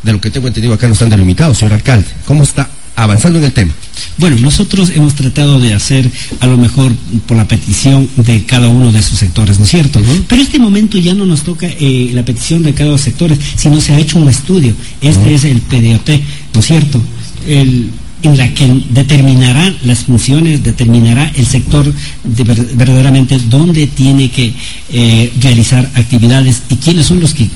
de 0.04 0.12
lo 0.12 0.20
que 0.20 0.30
tengo 0.30 0.48
entendido 0.48 0.74
acá 0.74 0.86
no 0.86 0.92
están 0.92 1.10
delimitados, 1.10 1.58
señor 1.58 1.74
alcalde? 1.74 2.06
¿Cómo 2.26 2.42
está 2.42 2.68
avanzando 2.96 3.38
en 3.38 3.46
el 3.46 3.52
tema? 3.52 3.72
Bueno, 4.18 4.36
nosotros 4.38 4.92
hemos 4.94 5.14
tratado 5.14 5.58
de 5.58 5.74
hacer 5.74 6.08
a 6.40 6.46
lo 6.46 6.56
mejor 6.56 6.92
por 7.26 7.36
la 7.36 7.48
petición 7.48 8.08
de 8.16 8.44
cada 8.44 8.68
uno 8.68 8.92
de 8.92 9.02
sus 9.02 9.18
sectores, 9.18 9.58
¿no 9.58 9.64
es 9.64 9.70
cierto? 9.70 10.00
Pero 10.28 10.42
este 10.42 10.58
momento 10.58 10.98
ya 10.98 11.14
no 11.14 11.26
nos 11.26 11.42
toca 11.42 11.66
eh, 11.66 12.10
la 12.12 12.24
petición 12.24 12.62
de 12.62 12.72
cada 12.72 12.90
uno 12.90 12.92
de 12.92 12.98
los 12.98 13.00
sectores, 13.00 13.38
sino 13.56 13.80
se 13.80 13.94
ha 13.94 13.98
hecho 13.98 14.18
un 14.18 14.28
estudio. 14.28 14.74
Este 15.00 15.34
es 15.34 15.44
el 15.44 15.60
PDOT, 15.60 16.10
¿no 16.54 16.60
es 16.60 16.66
cierto? 16.66 17.02
el, 17.46 17.90
en 18.22 18.38
la 18.38 18.48
que 18.54 18.66
determinará 18.90 19.72
las 19.84 20.00
funciones, 20.04 20.62
determinará 20.62 21.30
el 21.36 21.46
sector 21.46 21.92
de 22.24 22.44
verdaderamente 22.74 23.38
dónde 23.38 23.86
tiene 23.86 24.30
que 24.30 24.54
eh, 24.90 25.32
realizar 25.40 25.90
actividades 25.94 26.62
y 26.70 26.76
quiénes 26.76 27.06
son 27.06 27.20
los 27.20 27.34
que 27.34 27.48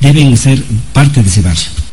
deben 0.00 0.36
ser 0.36 0.62
parte 0.92 1.22
de 1.22 1.28
ese 1.28 1.42
barrio. 1.42 1.85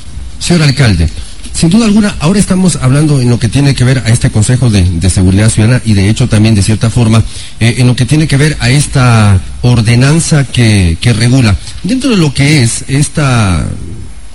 Señor 0.44 0.64
alcalde, 0.64 1.08
sin 1.54 1.70
duda 1.70 1.86
alguna, 1.86 2.18
ahora 2.20 2.38
estamos 2.38 2.76
hablando 2.82 3.22
en 3.22 3.30
lo 3.30 3.40
que 3.40 3.48
tiene 3.48 3.74
que 3.74 3.86
ver 3.86 4.00
a 4.00 4.10
este 4.10 4.30
Consejo 4.30 4.70
de, 4.70 5.10
Seguridad 5.10 5.50
Ciudadana 5.50 5.82
y 5.86 5.94
de 5.94 6.10
hecho 6.10 6.28
también 6.28 6.54
de 6.54 6.62
cierta 6.62 6.90
forma 6.90 7.24
eh, 7.62 7.76
en 7.78 7.88
lo 7.88 7.96
que 7.96 8.06
tiene 8.06 8.28
que 8.28 8.36
ver 8.36 8.58
a 8.60 8.70
esta 8.70 9.40
ordenanza 9.62 10.44
que, 10.44 10.98
regula. 11.18 11.56
Dentro 11.84 12.10
de 12.10 12.18
lo 12.18 12.34
que 12.34 12.62
es 12.62 12.84
esta 12.90 13.66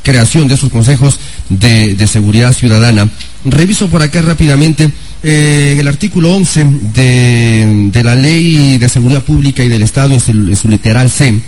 creación 0.03 0.49
de 0.49 0.55
esos 0.55 0.71
consejos 0.71 1.21
de, 1.51 2.07
seguridad 2.07 2.55
ciudadana. 2.55 3.07
Reviso 3.45 3.89
por 3.89 4.01
acá 4.01 4.23
rápidamente 4.23 4.91
eh, 5.23 5.77
el 5.79 5.89
artículo 5.89 6.35
11 6.35 6.67
de, 6.95 8.03
la 8.03 8.15
Ley 8.15 8.79
de 8.79 8.89
Seguridad 8.89 9.25
Pública 9.25 9.63
y 9.63 9.69
del 9.69 9.83
Estado 9.83 10.15
en 10.15 10.57
su, 10.57 10.69
literal 10.71 11.11
C 11.11 11.39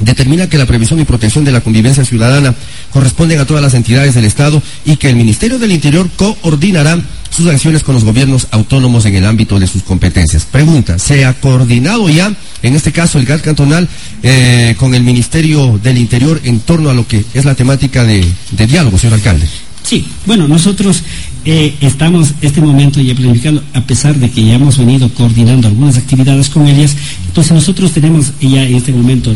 determina 0.00 0.48
que 0.48 0.58
la 0.58 0.66
previsión 0.66 1.00
y 1.00 1.04
protección 1.04 1.44
de 1.44 1.52
la 1.52 1.60
convivencia 1.60 2.04
ciudadana 2.04 2.54
corresponden 2.92 3.40
a 3.40 3.46
todas 3.46 3.62
las 3.62 3.74
entidades 3.74 4.14
del 4.14 4.24
Estado 4.24 4.62
y 4.84 4.96
que 4.96 5.10
el 5.10 5.16
Ministerio 5.16 5.58
del 5.58 5.72
Interior 5.72 6.08
coordinará 6.16 6.98
sus 7.30 7.46
acciones 7.46 7.82
con 7.82 7.94
los 7.94 8.04
gobiernos 8.04 8.48
autónomos 8.50 9.04
en 9.06 9.14
el 9.14 9.24
ámbito 9.24 9.58
de 9.58 9.66
sus 9.66 9.82
competencias. 9.82 10.44
Pregunta, 10.44 10.98
¿se 10.98 11.24
ha 11.24 11.34
coordinado 11.34 12.08
ya, 12.08 12.32
en 12.62 12.74
este 12.74 12.92
caso 12.92 13.18
el 13.18 13.26
GAT 13.26 13.42
cantonal, 13.42 13.88
eh, 14.22 14.74
con 14.78 14.94
el 14.94 15.02
Ministerio 15.02 15.78
del 15.82 15.98
Interior 15.98 16.40
en 16.44 16.60
torno 16.60 16.90
a 16.90 16.94
lo 16.94 17.06
que 17.06 17.24
es 17.34 17.44
la 17.44 17.54
temática 17.54 18.04
de, 18.04 18.24
diálogo, 18.66 18.98
señor 18.98 19.14
alcalde? 19.14 19.46
Sí, 19.82 20.06
bueno, 20.26 20.46
nosotros 20.46 21.02
eh, 21.44 21.74
estamos 21.80 22.34
este 22.42 22.60
momento 22.60 23.00
ya 23.00 23.14
planificando, 23.14 23.62
a 23.72 23.80
pesar 23.80 24.16
de 24.16 24.30
que 24.30 24.44
ya 24.44 24.54
hemos 24.54 24.76
venido 24.76 25.08
coordinando 25.14 25.68
algunas 25.68 25.96
actividades 25.96 26.50
con 26.50 26.66
ellas, 26.66 26.94
entonces 27.38 27.54
nosotros 27.54 27.92
tenemos 27.92 28.32
ya 28.40 28.64
en 28.64 28.74
este 28.74 28.90
momento 28.90 29.32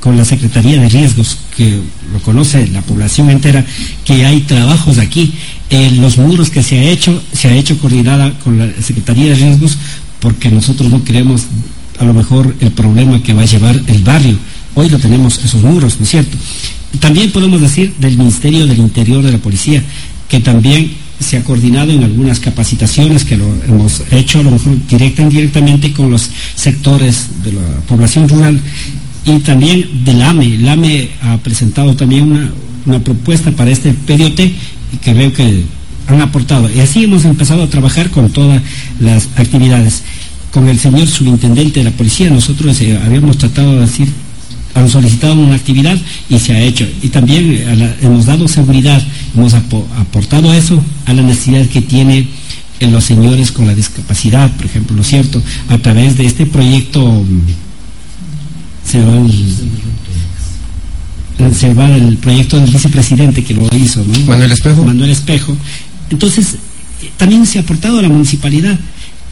con 0.00 0.16
la 0.16 0.24
Secretaría 0.24 0.80
de 0.80 0.88
Riesgos, 0.88 1.36
que 1.54 1.78
lo 2.10 2.18
conoce 2.20 2.66
la 2.68 2.80
población 2.80 3.28
entera, 3.28 3.62
que 4.02 4.24
hay 4.24 4.40
trabajos 4.40 4.96
aquí. 4.96 5.34
en 5.68 6.00
los 6.00 6.16
muros 6.16 6.48
que 6.48 6.62
se 6.62 6.78
ha 6.78 6.82
hecho, 6.84 7.22
se 7.34 7.48
ha 7.48 7.54
hecho 7.54 7.76
coordinada 7.76 8.38
con 8.38 8.56
la 8.56 8.72
Secretaría 8.80 9.28
de 9.28 9.34
Riesgos, 9.34 9.76
porque 10.20 10.50
nosotros 10.50 10.90
no 10.90 11.04
queremos 11.04 11.42
a 11.98 12.06
lo 12.06 12.14
mejor 12.14 12.56
el 12.60 12.70
problema 12.70 13.22
que 13.22 13.34
va 13.34 13.42
a 13.42 13.46
llevar 13.46 13.78
el 13.88 14.02
barrio. 14.02 14.38
Hoy 14.74 14.88
lo 14.88 14.98
tenemos 14.98 15.38
esos 15.44 15.62
muros, 15.62 15.98
¿no 15.98 16.04
es 16.04 16.10
cierto? 16.10 16.38
También 16.98 17.30
podemos 17.30 17.60
decir 17.60 17.92
del 17.98 18.16
Ministerio 18.16 18.66
del 18.66 18.78
Interior 18.78 19.22
de 19.22 19.32
la 19.32 19.38
Policía, 19.38 19.82
que 20.30 20.40
también 20.40 20.92
se 21.18 21.36
ha 21.36 21.44
coordinado 21.44 21.92
en 21.92 22.04
algunas 22.04 22.40
capacitaciones 22.40 23.24
que 23.24 23.36
lo 23.36 23.46
hemos 23.66 24.02
hecho, 24.10 24.40
a 24.40 24.42
lo 24.42 24.50
mejor 24.50 24.86
directa 24.86 25.22
e 25.22 25.24
indirectamente 25.24 25.92
con 25.92 26.10
los 26.10 26.28
sectores 26.54 27.28
de 27.42 27.52
la 27.52 27.62
población 27.88 28.28
rural 28.28 28.60
y 29.24 29.38
también 29.40 30.04
del 30.04 30.22
AME. 30.22 30.54
El 30.54 30.68
AME 30.68 31.10
ha 31.22 31.38
presentado 31.38 31.94
también 31.96 32.30
una, 32.30 32.52
una 32.86 32.98
propuesta 32.98 33.50
para 33.52 33.70
este 33.70 33.92
PDOT 33.92 34.40
y 34.40 34.96
que 35.02 35.14
veo 35.14 35.32
que 35.32 35.64
han 36.06 36.20
aportado. 36.20 36.70
Y 36.70 36.80
así 36.80 37.04
hemos 37.04 37.24
empezado 37.24 37.62
a 37.62 37.70
trabajar 37.70 38.10
con 38.10 38.30
todas 38.30 38.62
las 39.00 39.28
actividades. 39.36 40.02
Con 40.52 40.68
el 40.68 40.78
señor 40.78 41.08
subintendente 41.08 41.80
de 41.80 41.84
la 41.84 41.90
policía, 41.90 42.30
nosotros 42.30 42.80
eh, 42.80 42.96
habíamos 43.04 43.38
tratado 43.38 43.74
de 43.74 43.80
decir 43.80 44.08
han 44.74 44.88
solicitado 44.88 45.34
una 45.34 45.54
actividad 45.54 45.96
y 46.28 46.38
se 46.38 46.52
ha 46.52 46.60
hecho. 46.60 46.86
Y 47.02 47.08
también 47.08 47.52
eh, 47.52 47.94
hemos 48.02 48.26
dado 48.26 48.48
seguridad, 48.48 49.02
hemos 49.34 49.54
aportado 49.54 50.52
eso 50.52 50.82
a 51.06 51.12
la 51.12 51.22
necesidad 51.22 51.66
que 51.66 51.80
tienen 51.80 52.28
eh, 52.80 52.88
los 52.88 53.04
señores 53.04 53.52
con 53.52 53.66
la 53.66 53.74
discapacidad, 53.74 54.50
por 54.56 54.66
ejemplo, 54.66 54.96
¿no 54.96 55.02
es 55.02 55.08
cierto? 55.08 55.40
A 55.68 55.78
través 55.78 56.16
de 56.16 56.26
este 56.26 56.44
proyecto 56.44 57.06
mm, 57.06 57.40
se 58.84 59.00
va 59.00 59.16
el, 59.16 59.54
se 61.54 61.72
va 61.72 61.88
el 61.94 62.16
proyecto 62.16 62.58
del 62.58 62.70
vicepresidente 62.70 63.44
que 63.44 63.54
lo 63.54 63.68
hizo, 63.76 64.04
¿no? 64.04 64.18
Manuel 64.26 64.52
Espejo. 64.52 64.84
Manuel 64.84 65.10
Espejo. 65.10 65.56
Entonces, 66.10 66.56
eh, 67.00 67.10
también 67.16 67.46
se 67.46 67.58
ha 67.58 67.62
aportado 67.62 68.00
a 68.00 68.02
la 68.02 68.08
municipalidad. 68.08 68.76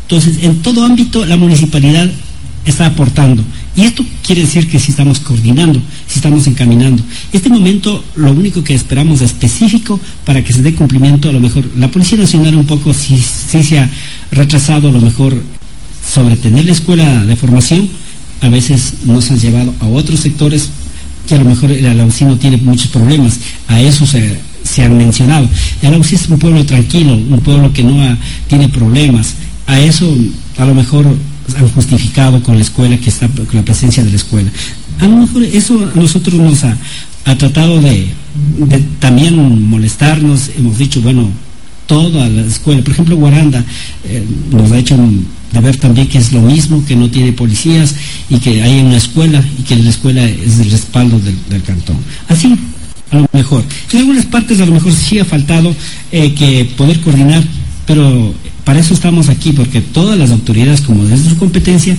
Entonces, 0.02 0.38
en 0.42 0.62
todo 0.62 0.84
ámbito, 0.84 1.26
la 1.26 1.36
municipalidad 1.36 2.08
está 2.64 2.86
aportando. 2.86 3.42
Y 3.74 3.82
esto 3.82 4.04
quiere 4.24 4.42
decir 4.42 4.68
que 4.68 4.78
si 4.78 4.90
estamos 4.90 5.18
coordinando, 5.20 5.80
si 6.06 6.16
estamos 6.16 6.46
encaminando. 6.46 7.02
Este 7.32 7.48
momento, 7.48 8.04
lo 8.16 8.32
único 8.32 8.62
que 8.62 8.74
esperamos 8.74 9.22
específico 9.22 9.98
para 10.26 10.44
que 10.44 10.52
se 10.52 10.60
dé 10.60 10.74
cumplimiento, 10.74 11.30
a 11.30 11.32
lo 11.32 11.40
mejor, 11.40 11.64
la 11.78 11.90
Policía 11.90 12.18
Nacional 12.18 12.54
un 12.56 12.66
poco 12.66 12.92
sí, 12.92 13.18
se 13.18 13.78
ha 13.78 13.90
retrasado, 14.30 14.88
a 14.88 14.92
lo 14.92 15.00
mejor, 15.00 15.40
sobre 16.06 16.36
tener 16.36 16.66
la 16.66 16.72
escuela 16.72 17.24
de 17.24 17.34
formación, 17.36 17.88
a 18.42 18.48
veces 18.48 18.94
nos 19.04 19.30
han 19.30 19.38
llevado 19.38 19.74
a 19.80 19.86
otros 19.86 20.20
sectores 20.20 20.68
que 21.26 21.34
a 21.36 21.38
lo 21.38 21.44
mejor 21.44 21.70
el 21.70 21.86
Alausí 21.86 22.24
tiene 22.40 22.56
muchos 22.58 22.88
problemas. 22.88 23.38
A 23.68 23.80
eso 23.80 24.04
se, 24.06 24.82
han 24.82 24.98
mencionado. 24.98 25.48
El 25.80 25.88
Alausí 25.88 26.16
es 26.16 26.28
un 26.28 26.38
pueblo 26.38 26.66
tranquilo, 26.66 27.14
un 27.14 27.40
pueblo 27.40 27.72
que 27.72 27.84
no 27.84 28.18
tiene 28.48 28.68
problemas. 28.68 29.34
A 29.66 29.80
eso, 29.80 30.14
a 30.58 30.64
lo 30.64 30.74
mejor, 30.74 31.06
han 31.56 31.68
justificado 31.68 32.42
con 32.42 32.56
la 32.56 32.62
escuela, 32.62 32.96
que 32.98 33.10
está 33.10 33.28
con 33.28 33.46
la 33.52 33.62
presencia 33.62 34.04
de 34.04 34.10
la 34.10 34.16
escuela. 34.16 34.50
A 35.00 35.06
lo 35.06 35.16
mejor 35.16 35.42
eso 35.42 35.90
a 35.94 35.98
nosotros 35.98 36.34
nos 36.34 36.64
ha, 36.64 36.76
tratado 37.36 37.80
de, 37.80 38.08
también 38.98 39.68
molestarnos, 39.68 40.50
hemos 40.56 40.78
dicho, 40.78 41.00
bueno, 41.00 41.30
toda 41.86 42.28
la 42.28 42.42
escuela, 42.42 42.82
por 42.82 42.92
ejemplo, 42.92 43.16
Guaranda 43.16 43.64
eh, 44.04 44.24
nos 44.50 44.70
ha 44.72 44.78
hecho 44.78 44.96
de 44.96 45.60
ver 45.60 45.76
también 45.76 46.08
que 46.08 46.18
es 46.18 46.32
lo 46.32 46.40
mismo, 46.40 46.84
que 46.86 46.96
no 46.96 47.10
tiene 47.10 47.32
policías 47.32 47.94
y 48.30 48.38
que 48.38 48.62
hay 48.62 48.80
una 48.80 48.96
escuela 48.96 49.42
y 49.58 49.62
que 49.62 49.76
la 49.76 49.90
escuela 49.90 50.24
es 50.24 50.58
el 50.60 50.70
respaldo 50.70 51.18
del, 51.18 51.62
cantón. 51.62 51.96
Así, 52.28 52.56
a 53.10 53.16
lo 53.16 53.26
mejor. 53.32 53.64
En 53.92 53.98
algunas 53.98 54.24
partes 54.26 54.60
a 54.60 54.66
lo 54.66 54.72
mejor 54.72 54.92
sí 54.92 55.18
ha 55.18 55.24
faltado 55.24 55.74
eh, 56.10 56.32
que 56.34 56.64
poder 56.76 57.00
coordinar, 57.00 57.42
pero 57.86 58.34
para 58.64 58.80
eso 58.80 58.94
estamos 58.94 59.28
aquí, 59.28 59.52
porque 59.52 59.80
todas 59.80 60.18
las 60.18 60.30
autoridades, 60.30 60.80
como 60.82 61.04
desde 61.04 61.30
su 61.30 61.36
competencia, 61.36 61.96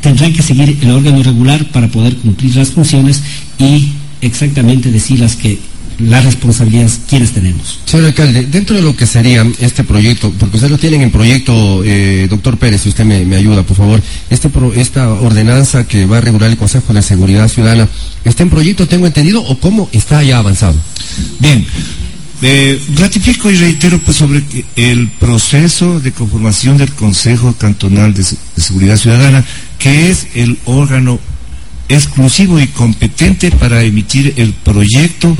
tendrán 0.00 0.32
que 0.32 0.42
seguir 0.42 0.78
el 0.80 0.90
órgano 0.90 1.22
regular 1.22 1.70
para 1.70 1.88
poder 1.88 2.16
cumplir 2.16 2.56
las 2.56 2.70
funciones 2.70 3.22
y 3.58 3.92
exactamente 4.20 4.90
decir 4.90 5.20
las 5.20 5.36
que 5.36 5.58
las 5.98 6.24
responsabilidades 6.24 7.00
quienes 7.08 7.32
tenemos. 7.32 7.78
Señor 7.84 8.06
alcalde, 8.06 8.46
dentro 8.46 8.74
de 8.74 8.82
lo 8.82 8.96
que 8.96 9.06
sería 9.06 9.46
este 9.60 9.84
proyecto, 9.84 10.32
porque 10.38 10.56
ustedes 10.56 10.70
lo 10.70 10.78
tienen 10.78 11.02
en 11.02 11.10
proyecto, 11.10 11.82
eh, 11.84 12.26
doctor 12.28 12.58
Pérez, 12.58 12.82
si 12.82 12.88
usted 12.88 13.04
me, 13.04 13.36
ayuda, 13.36 13.62
por 13.62 13.76
favor, 13.76 14.02
este 14.30 14.50
esta 14.76 15.10
ordenanza 15.10 15.86
que 15.86 16.06
va 16.06 16.18
a 16.18 16.20
regular 16.20 16.50
el 16.50 16.56
Consejo 16.56 16.92
de 16.92 17.02
Seguridad 17.02 17.48
Ciudadana, 17.48 17.88
¿está 18.24 18.42
en 18.42 18.50
proyecto, 18.50 18.88
tengo 18.88 19.06
entendido, 19.06 19.42
o 19.42 19.58
cómo 19.58 19.88
está 19.92 20.22
ya 20.22 20.38
avanzado? 20.38 20.76
Bien, 21.38 21.64
eh, 22.42 22.80
ratifico 22.96 23.50
y 23.50 23.56
reitero 23.56 23.98
pues 23.98 24.16
sobre 24.16 24.42
el 24.76 25.08
proceso 25.08 26.00
de 26.00 26.12
conformación 26.12 26.76
del 26.76 26.92
Consejo 26.92 27.54
Cantonal 27.54 28.14
de, 28.14 28.24
Seguridad 28.56 28.96
Ciudadana, 28.96 29.44
que 29.78 30.10
es 30.10 30.26
el 30.34 30.58
órgano 30.64 31.20
exclusivo 31.88 32.60
y 32.60 32.66
competente 32.66 33.50
para 33.50 33.82
emitir 33.82 34.34
el 34.36 34.52
proyecto 34.52 35.36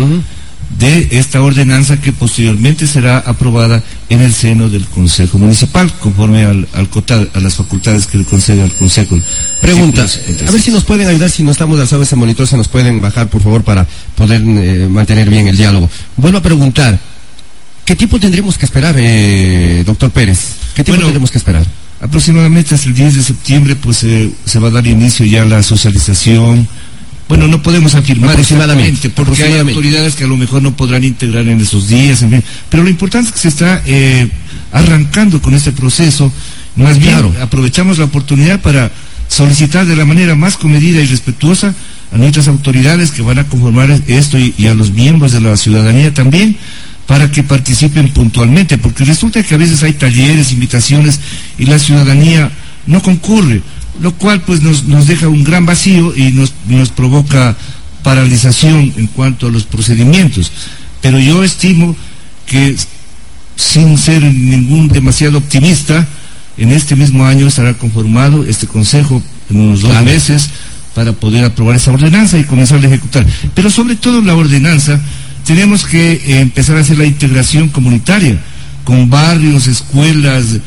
de 0.83 1.07
esta 1.13 1.41
ordenanza 1.41 2.01
que 2.01 2.13
posteriormente 2.13 2.89
será 2.89 3.19
aprobada 3.19 3.85
en 4.09 4.21
el 4.21 4.35
seno 4.35 4.69
del 4.69 4.85
Consejo 4.87 5.39
Municipal, 5.39 5.93
conforme 6.01 6.45
al, 6.45 6.67
al 6.75 6.89
a 7.35 7.41
las 7.41 7.55
facultades 7.55 8.09
que 8.09 8.19
le 8.19 8.25
concede 8.25 8.65
al 8.65 8.75
Consejo. 8.75 9.17
Preguntas. 9.61 10.21
A 10.45 10.51
ver 10.51 10.61
si 10.61 10.73
nos 10.73 10.83
pueden 10.83 11.07
ayudar, 11.07 11.31
si 11.31 11.45
no 11.45 11.53
estamos 11.53 11.79
alzado 11.79 12.03
ese 12.03 12.17
monitor, 12.17 12.49
se 12.49 12.57
nos 12.57 12.67
pueden 12.67 13.01
bajar, 13.01 13.29
por 13.29 13.41
favor, 13.41 13.63
para 13.63 13.87
poder 14.17 14.43
eh, 14.43 14.89
mantener 14.91 15.31
bien 15.31 15.47
el 15.47 15.57
diálogo. 15.57 15.89
Vuelvo 16.17 16.39
a 16.39 16.43
preguntar, 16.43 16.99
¿qué 17.85 17.95
tiempo 17.95 18.19
tendremos 18.19 18.59
que 18.59 18.67
esperar, 18.67 18.97
eh, 18.99 19.85
doctor 19.87 20.11
Pérez? 20.11 20.55
¿Qué 20.75 20.83
tiempo 20.83 21.01
tendremos 21.01 21.31
que 21.31 21.39
esperar? 21.39 21.65
Aproximadamente 22.01 22.75
hasta 22.75 22.89
el 22.89 22.95
10 22.95 23.15
de 23.15 23.23
septiembre, 23.23 23.77
pues 23.77 24.03
eh, 24.03 24.33
se 24.45 24.59
va 24.59 24.67
a 24.67 24.73
dar 24.73 24.85
inicio 24.89 25.25
ya 25.27 25.43
a 25.43 25.47
la 25.47 25.63
socialización, 25.63 26.67
bueno, 27.33 27.49
no 27.49 27.63
podemos 27.63 27.95
afirmar 27.95 28.33
aproximadamente, 28.33 29.09
porque 29.09 29.43
hay 29.43 29.59
autoridades 29.59 30.17
que 30.17 30.25
a 30.25 30.27
lo 30.27 30.37
mejor 30.37 30.63
no 30.63 30.77
podrán 30.77 31.03
integrar 31.03 31.49
en 31.49 31.63
esos 31.63 31.89
días, 31.89 32.23
pero 32.69 32.83
lo 32.83 32.91
importante 32.91 33.29
es 33.29 33.33
que 33.33 33.41
se 33.41 33.49
está 33.49 33.83
eh, 33.87 34.29
arrancando 34.71 35.41
con 35.41 35.55
este 35.55 35.73
proceso. 35.73 36.31
Más 36.77 36.99
bien, 36.99 37.17
aprovechamos 37.41 37.97
la 37.97 38.05
oportunidad 38.05 38.61
para 38.61 38.91
solicitar 39.29 39.87
de 39.87 39.97
la 39.97 40.05
manera 40.05 40.35
más 40.35 40.59
comedida 40.59 41.01
y 41.01 41.07
respetuosa 41.07 41.75
a 42.13 42.19
nuestras 42.19 42.49
autoridades 42.49 43.13
que 43.13 43.23
van 43.23 43.39
a 43.39 43.45
conformar 43.45 43.91
esto 44.09 44.39
y, 44.39 44.53
y 44.59 44.67
a 44.67 44.75
los 44.75 44.91
miembros 44.91 45.33
de 45.33 45.41
la 45.41 45.57
ciudadanía 45.57 46.13
también 46.13 46.59
para 47.07 47.31
que 47.31 47.43
participen 47.43 48.11
puntualmente, 48.11 48.77
porque 48.77 49.07
resulta 49.07 49.43
que 49.43 49.55
a 49.55 49.59
veces 49.59 49.83
hay 49.83 49.95
talleres, 49.95 50.53
invitaciones 50.53 51.19
y 51.59 51.65
la 51.65 51.79
ciudadanía 51.79 52.51
no 52.87 53.03
concurre 53.03 53.63
lo 54.01 54.15
cual 54.15 54.41
pues 54.43 54.63
nos, 54.63 54.85
nos 54.85 55.07
deja 55.07 55.29
un 55.29 55.45
gran 55.45 55.67
vacío 55.67 56.17
y 56.17 56.33
nos, 56.33 56.55
nos 56.67 56.91
provoca 56.91 57.57
paralización 58.03 58.93
en 58.97 59.07
cuanto 59.09 59.47
a 59.47 59.51
los 59.51 59.65
procedimientos. 59.65 60.51
Pero 61.01 61.19
yo 61.19 61.43
estimo 61.45 61.95
que 62.47 62.77
sin 63.57 63.99
ser 63.99 64.23
ningún 64.23 64.89
demasiado 64.89 65.39
optimista, 65.39 66.07
en 66.57 66.73
este 66.73 66.97
mismo 66.97 67.25
año 67.25 67.47
estará 67.47 67.75
conformado 67.75 68.45
este 68.45 68.67
consejo 68.67 69.23
en 69.51 69.61
unos 69.61 69.81
dos 69.81 70.03
meses 70.03 70.51
para 70.95 71.13
poder 71.13 71.45
aprobar 71.45 71.77
esa 71.77 71.93
ordenanza 71.93 72.39
y 72.39 72.45
comenzar 72.45 72.83
a 72.83 72.87
ejecutar. 72.87 73.27
Pero 73.55 73.71
sobre 73.71 73.97
todo 73.97 74.21
la 74.21 74.35
ordenanza, 74.35 75.01
tenemos 75.47 75.85
que 75.87 76.13
eh, 76.13 76.41
empezar 76.41 76.77
a 76.77 76.81
hacer 76.81 76.99
la 76.99 77.07
integración 77.07 77.69
comunitaria 77.69 78.39
con 78.85 79.09
barrios, 79.09 79.67
escuelas, 79.67 80.59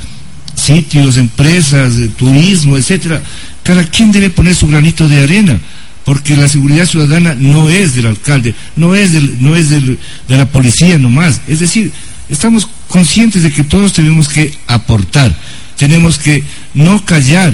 sitios, 0.55 1.17
empresas, 1.17 1.93
turismo, 2.17 2.77
etcétera, 2.77 3.21
cada 3.63 3.83
quien 3.83 4.11
debe 4.11 4.29
poner 4.29 4.55
su 4.55 4.67
granito 4.67 5.07
de 5.07 5.23
arena, 5.23 5.59
porque 6.03 6.35
la 6.37 6.47
seguridad 6.47 6.85
ciudadana 6.85 7.35
no 7.35 7.69
es 7.69 7.95
del 7.95 8.07
alcalde, 8.07 8.55
no 8.75 8.95
es, 8.95 9.11
del, 9.11 9.37
no 9.41 9.55
es 9.55 9.69
de 9.69 9.97
la 10.27 10.45
policía 10.47 10.97
nomás. 10.97 11.41
Es 11.47 11.59
decir, 11.59 11.91
estamos 12.29 12.67
conscientes 12.87 13.43
de 13.43 13.51
que 13.51 13.63
todos 13.63 13.93
tenemos 13.93 14.29
que 14.29 14.53
aportar, 14.67 15.35
tenemos 15.77 16.17
que 16.17 16.43
no 16.73 17.03
callar, 17.05 17.53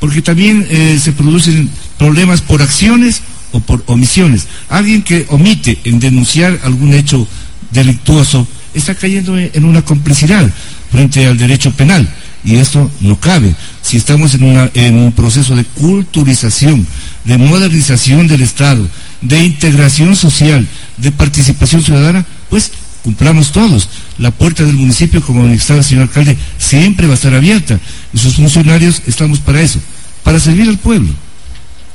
porque 0.00 0.22
también 0.22 0.66
eh, 0.70 0.98
se 1.02 1.12
producen 1.12 1.70
problemas 1.98 2.40
por 2.40 2.62
acciones 2.62 3.20
o 3.52 3.60
por 3.60 3.82
omisiones. 3.86 4.46
Alguien 4.68 5.02
que 5.02 5.26
omite 5.28 5.78
en 5.84 6.00
denunciar 6.00 6.58
algún 6.64 6.94
hecho 6.94 7.28
delictuoso 7.70 8.48
está 8.72 8.94
cayendo 8.94 9.36
en 9.38 9.64
una 9.64 9.82
complicidad 9.82 10.48
frente 10.90 11.26
al 11.26 11.36
derecho 11.36 11.72
penal 11.72 12.08
y 12.44 12.56
esto 12.56 12.90
no 13.00 13.18
cabe. 13.18 13.54
Si 13.82 13.96
estamos 13.96 14.34
en, 14.34 14.94
un 14.94 15.12
proceso 15.12 15.56
de 15.56 15.64
culturización, 15.64 16.86
de 17.24 17.38
modernización 17.38 18.26
del 18.26 18.42
Estado, 18.42 18.86
de 19.20 19.44
integración 19.44 20.16
social, 20.16 20.66
de 20.96 21.12
participación 21.12 21.82
ciudadana, 21.82 22.24
pues 22.48 22.72
cumplamos 23.02 23.52
todos. 23.52 23.88
La 24.18 24.30
puerta 24.30 24.64
del 24.64 24.76
municipio, 24.76 25.22
como 25.22 25.46
estaba 25.48 25.80
el 25.80 25.84
señor 25.84 26.04
alcalde, 26.04 26.36
siempre 26.58 27.06
va 27.06 27.12
a 27.12 27.16
estar 27.16 27.34
abierta. 27.34 27.78
Y 28.12 28.18
sus 28.18 28.36
funcionarios 28.36 29.02
estamos 29.06 29.38
para 29.40 29.60
eso, 29.60 29.80
para 30.22 30.40
servir 30.40 30.68
al 30.68 30.78
pueblo. 30.78 31.10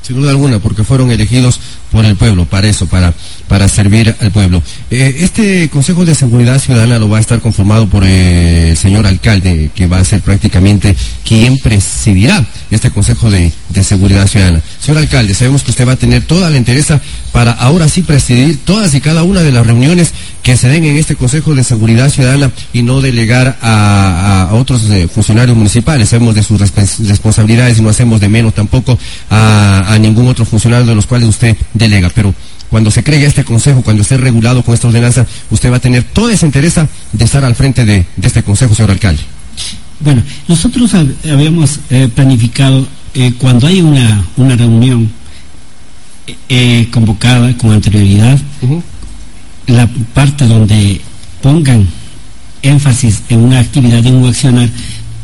Sin 0.02 0.16
duda 0.16 0.30
alguna, 0.30 0.60
porque 0.60 0.84
fueron 0.84 1.10
elegidos 1.10 1.58
por 1.90 2.04
el 2.04 2.14
pueblo, 2.14 2.44
para 2.44 2.68
eso, 2.68 2.86
para, 2.86 3.12
para 3.48 3.68
servir 3.68 4.14
al 4.20 4.30
pueblo. 4.30 4.62
Eh, 4.90 5.16
este 5.20 5.68
Consejo 5.68 6.04
de 6.04 6.14
Seguridad 6.14 6.60
Ciudadana 6.60 6.98
lo 6.98 7.08
va 7.08 7.18
a 7.18 7.20
estar 7.20 7.40
conformado 7.40 7.88
por 7.88 8.04
eh, 8.04 8.70
el 8.70 8.76
señor 8.76 9.06
alcalde, 9.06 9.70
que 9.74 9.86
va 9.86 9.98
a 9.98 10.04
ser 10.04 10.20
prácticamente 10.20 10.94
quien 11.24 11.58
presidirá 11.58 12.44
este 12.70 12.90
Consejo 12.90 13.30
de, 13.30 13.52
Seguridad 13.82 14.26
Ciudadana. 14.26 14.62
Señor 14.80 15.02
alcalde, 15.02 15.34
sabemos 15.34 15.62
que 15.62 15.70
usted 15.70 15.86
va 15.86 15.92
a 15.92 15.96
tener 15.96 16.22
toda 16.22 16.50
la 16.50 16.56
interés 16.56 16.86
para 17.30 17.52
ahora 17.52 17.88
sí 17.88 18.02
presidir 18.02 18.58
todas 18.64 18.94
y 18.94 19.00
cada 19.00 19.22
una 19.22 19.42
de 19.42 19.52
las 19.52 19.66
reuniones 19.66 20.12
que 20.42 20.56
se 20.56 20.68
den 20.68 20.84
en 20.84 20.96
este 20.96 21.14
Consejo 21.14 21.54
de 21.54 21.62
Seguridad 21.62 22.08
Ciudadana 22.10 22.50
y 22.72 22.82
no 22.82 23.00
delegar 23.00 23.58
a, 23.60 24.48
a 24.50 24.54
otros 24.54 24.88
eh, 24.90 25.08
funcionarios 25.12 25.56
municipales. 25.56 26.08
Sabemos 26.08 26.34
de 26.34 26.42
sus 26.42 26.60
responsabilidades 26.60 27.78
y 27.78 27.82
no 27.82 27.90
hacemos 27.90 28.20
de 28.20 28.28
menos 28.28 28.54
tampoco 28.54 28.98
a, 29.30 29.84
a 29.92 29.98
ningún 29.98 30.28
otro 30.28 30.44
funcionario 30.44 30.86
de 30.86 30.94
los 30.94 31.06
cuales 31.06 31.28
usted 31.28 31.56
delega, 31.74 32.10
pero 32.14 32.34
cuando 32.70 32.90
se 32.90 33.02
cree 33.02 33.24
este 33.24 33.44
consejo, 33.44 33.82
cuando 33.82 34.02
esté 34.02 34.16
regulado 34.16 34.62
con 34.62 34.74
esta 34.74 34.88
ordenanza, 34.88 35.26
usted 35.50 35.70
va 35.70 35.76
a 35.76 35.80
tener 35.80 36.02
toda 36.02 36.32
esa 36.32 36.46
interés 36.46 36.74
de 37.12 37.24
estar 37.24 37.44
al 37.44 37.54
frente 37.54 37.84
de, 37.84 38.06
de 38.16 38.26
este 38.26 38.42
consejo, 38.42 38.74
señor 38.74 38.90
alcalde. 38.90 39.22
Bueno, 40.00 40.22
nosotros 40.46 40.92
habíamos 41.30 41.80
eh, 41.90 42.08
planificado 42.14 42.86
eh, 43.14 43.32
cuando 43.38 43.66
hay 43.66 43.80
una, 43.80 44.24
una 44.36 44.56
reunión 44.56 45.10
eh, 46.48 46.88
convocada 46.90 47.56
con 47.56 47.72
anterioridad, 47.72 48.38
uh 48.62 48.66
-huh. 48.66 48.82
la 49.68 49.88
parte 50.12 50.46
donde 50.46 51.00
pongan 51.40 51.86
énfasis 52.62 53.22
en 53.28 53.40
una 53.40 53.60
actividad, 53.60 54.04
en 54.04 54.16
un 54.16 54.28
accionar, 54.28 54.68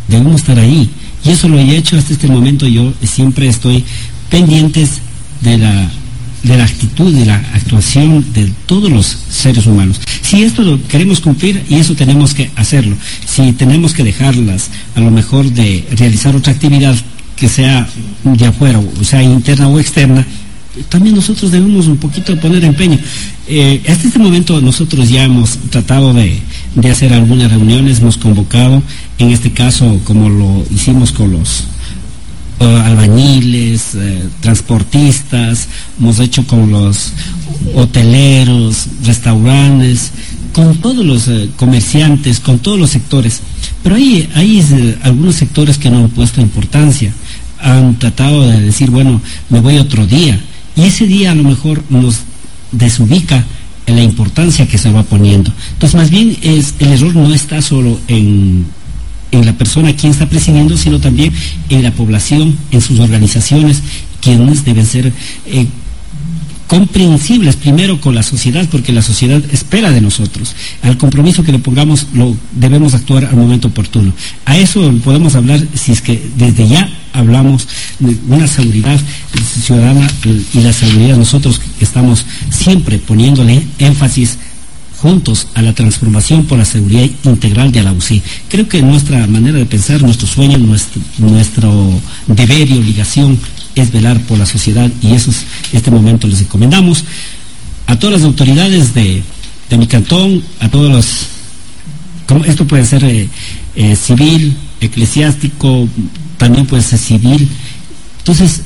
debemos 0.08 0.36
estar 0.36 0.58
ahí. 0.58 0.88
Y 1.24 1.30
eso 1.30 1.48
lo 1.48 1.58
he 1.58 1.76
hecho 1.76 1.98
hasta 1.98 2.14
este 2.14 2.28
momento. 2.28 2.66
Yo 2.66 2.92
siempre 3.02 3.48
estoy 3.48 3.84
pendientes 4.30 5.00
de 5.40 5.58
la 5.58 5.90
de 6.42 6.56
la 6.56 6.64
actitud, 6.64 7.14
de 7.14 7.26
la 7.26 7.36
actuación 7.36 8.24
de 8.32 8.52
todos 8.66 8.90
los 8.90 9.06
seres 9.30 9.66
humanos. 9.66 10.00
Si 10.22 10.42
esto 10.42 10.62
lo 10.62 10.82
queremos 10.88 11.20
cumplir 11.20 11.64
y 11.68 11.76
eso 11.76 11.94
tenemos 11.94 12.34
que 12.34 12.50
hacerlo, 12.56 12.96
si 13.26 13.52
tenemos 13.52 13.92
que 13.92 14.04
dejarlas 14.04 14.70
a 14.94 15.00
lo 15.00 15.10
mejor 15.10 15.50
de 15.50 15.86
realizar 15.96 16.34
otra 16.34 16.52
actividad 16.52 16.96
que 17.36 17.48
sea 17.48 17.88
de 18.24 18.46
afuera, 18.46 18.78
o 18.78 19.04
sea 19.04 19.22
interna 19.22 19.68
o 19.68 19.78
externa, 19.78 20.26
también 20.88 21.14
nosotros 21.14 21.52
debemos 21.52 21.86
un 21.86 21.98
poquito 21.98 22.38
poner 22.40 22.64
empeño. 22.64 22.98
Eh, 23.46 23.82
hasta 23.88 24.06
este 24.06 24.18
momento 24.18 24.60
nosotros 24.60 25.10
ya 25.10 25.24
hemos 25.24 25.58
tratado 25.70 26.14
de, 26.14 26.38
de 26.74 26.90
hacer 26.90 27.12
algunas 27.12 27.50
reuniones, 27.50 28.00
hemos 28.00 28.16
convocado, 28.16 28.82
en 29.18 29.30
este 29.30 29.52
caso 29.52 30.00
como 30.04 30.28
lo 30.28 30.64
hicimos 30.74 31.12
con 31.12 31.32
los 31.32 31.64
albañiles, 32.58 33.11
eh, 33.44 34.28
transportistas, 34.40 35.68
hemos 35.98 36.20
hecho 36.20 36.46
con 36.46 36.70
los 36.70 37.12
hoteleros, 37.74 38.86
restaurantes, 39.04 40.12
con 40.52 40.76
todos 40.76 41.04
los 41.04 41.28
eh, 41.28 41.50
comerciantes, 41.56 42.40
con 42.40 42.58
todos 42.58 42.78
los 42.78 42.90
sectores. 42.90 43.40
Pero 43.82 43.96
hay, 43.96 44.28
hay 44.34 44.60
eh, 44.60 44.98
algunos 45.02 45.36
sectores 45.36 45.78
que 45.78 45.90
no 45.90 45.98
han 45.98 46.08
puesto 46.10 46.40
importancia, 46.40 47.12
han 47.60 47.98
tratado 47.98 48.48
de 48.48 48.60
decir, 48.60 48.90
bueno, 48.90 49.20
me 49.48 49.60
voy 49.60 49.78
otro 49.78 50.06
día. 50.06 50.38
Y 50.76 50.82
ese 50.82 51.06
día 51.06 51.32
a 51.32 51.34
lo 51.34 51.44
mejor 51.44 51.82
nos 51.90 52.20
desubica 52.70 53.44
en 53.86 53.96
la 53.96 54.02
importancia 54.02 54.66
que 54.66 54.78
se 54.78 54.92
va 54.92 55.02
poniendo. 55.02 55.52
Entonces, 55.72 55.96
más 55.96 56.10
bien 56.10 56.36
es, 56.42 56.74
el 56.78 56.92
error 56.92 57.14
no 57.14 57.34
está 57.34 57.60
solo 57.60 57.98
en 58.08 58.64
en 59.32 59.46
la 59.46 59.54
persona 59.54 59.96
quien 59.96 60.12
está 60.12 60.28
presidiendo, 60.28 60.76
sino 60.76 61.00
también 61.00 61.32
en 61.68 61.82
la 61.82 61.90
población, 61.90 62.56
en 62.70 62.80
sus 62.80 63.00
organizaciones, 63.00 63.82
quienes 64.20 64.64
deben 64.64 64.86
ser 64.86 65.12
eh, 65.46 65.66
comprensibles 66.68 67.56
primero 67.56 68.00
con 68.00 68.14
la 68.14 68.22
sociedad, 68.22 68.66
porque 68.70 68.92
la 68.92 69.02
sociedad 69.02 69.42
espera 69.52 69.90
de 69.90 70.00
nosotros. 70.00 70.54
Al 70.82 70.96
compromiso 70.96 71.42
que 71.42 71.52
le 71.52 71.58
pongamos, 71.58 72.06
lo 72.14 72.34
debemos 72.52 72.94
actuar 72.94 73.24
al 73.24 73.36
momento 73.36 73.68
oportuno. 73.68 74.12
A 74.46 74.56
eso 74.56 74.90
podemos 75.04 75.34
hablar 75.34 75.60
si 75.74 75.92
es 75.92 76.00
que 76.00 76.30
desde 76.36 76.68
ya 76.68 76.88
hablamos 77.12 77.68
de 77.98 78.16
una 78.26 78.46
seguridad 78.46 78.98
ciudadana 79.60 80.08
y 80.54 80.60
la 80.60 80.72
seguridad 80.72 81.16
nosotros 81.16 81.60
estamos 81.80 82.24
siempre 82.48 82.98
poniéndole 82.98 83.62
énfasis 83.78 84.38
juntos 85.02 85.48
a 85.54 85.62
la 85.62 85.74
transformación 85.74 86.44
por 86.44 86.58
la 86.58 86.64
seguridad 86.64 87.04
integral 87.24 87.72
de 87.72 87.82
la 87.82 87.92
UCI. 87.92 88.22
Creo 88.48 88.68
que 88.68 88.80
nuestra 88.82 89.26
manera 89.26 89.58
de 89.58 89.66
pensar, 89.66 90.00
nuestro 90.00 90.28
sueño, 90.28 90.56
nuestro, 91.18 92.00
deber 92.28 92.70
y 92.70 92.78
obligación 92.78 93.36
es 93.74 93.90
velar 93.90 94.20
por 94.20 94.38
la 94.38 94.46
sociedad 94.46 94.88
y 95.02 95.12
eso 95.12 95.32
es, 95.32 95.44
este 95.72 95.90
momento 95.90 96.28
les 96.28 96.42
encomendamos 96.42 97.04
a 97.88 97.98
todas 97.98 98.20
las 98.20 98.24
autoridades 98.24 98.94
de, 98.94 99.24
de 99.68 99.76
mi 99.76 99.88
cantón, 99.88 100.44
a 100.60 100.68
todos 100.68 100.92
los, 100.92 102.46
esto 102.46 102.64
puede 102.68 102.86
ser 102.86 103.02
eh, 103.04 103.28
eh, 103.74 103.96
civil, 103.96 104.56
eclesiástico, 104.80 105.88
también 106.36 106.64
puede 106.64 106.82
ser 106.82 107.00
civil. 107.00 107.48
Entonces, 108.18 108.62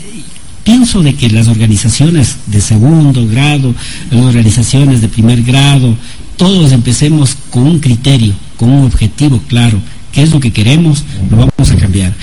pienso 0.66 1.00
de 1.00 1.14
que 1.14 1.30
las 1.30 1.46
organizaciones 1.46 2.38
de 2.46 2.60
segundo 2.60 3.24
grado, 3.28 3.72
las 4.10 4.20
organizaciones 4.20 5.00
de 5.00 5.06
primer 5.06 5.42
grado, 5.44 5.96
todos 6.36 6.72
empecemos 6.72 7.36
con 7.50 7.64
un 7.64 7.80
criterio, 7.80 8.34
con 8.56 8.70
un 8.70 8.84
objetivo 8.84 9.40
claro, 9.48 9.78
qué 10.12 10.22
es 10.22 10.30
lo 10.30 10.40
que 10.40 10.52
queremos, 10.52 11.04
lo 11.30 11.36
vamos 11.36 11.70
a 11.70 11.76
cambiar. 11.76 12.14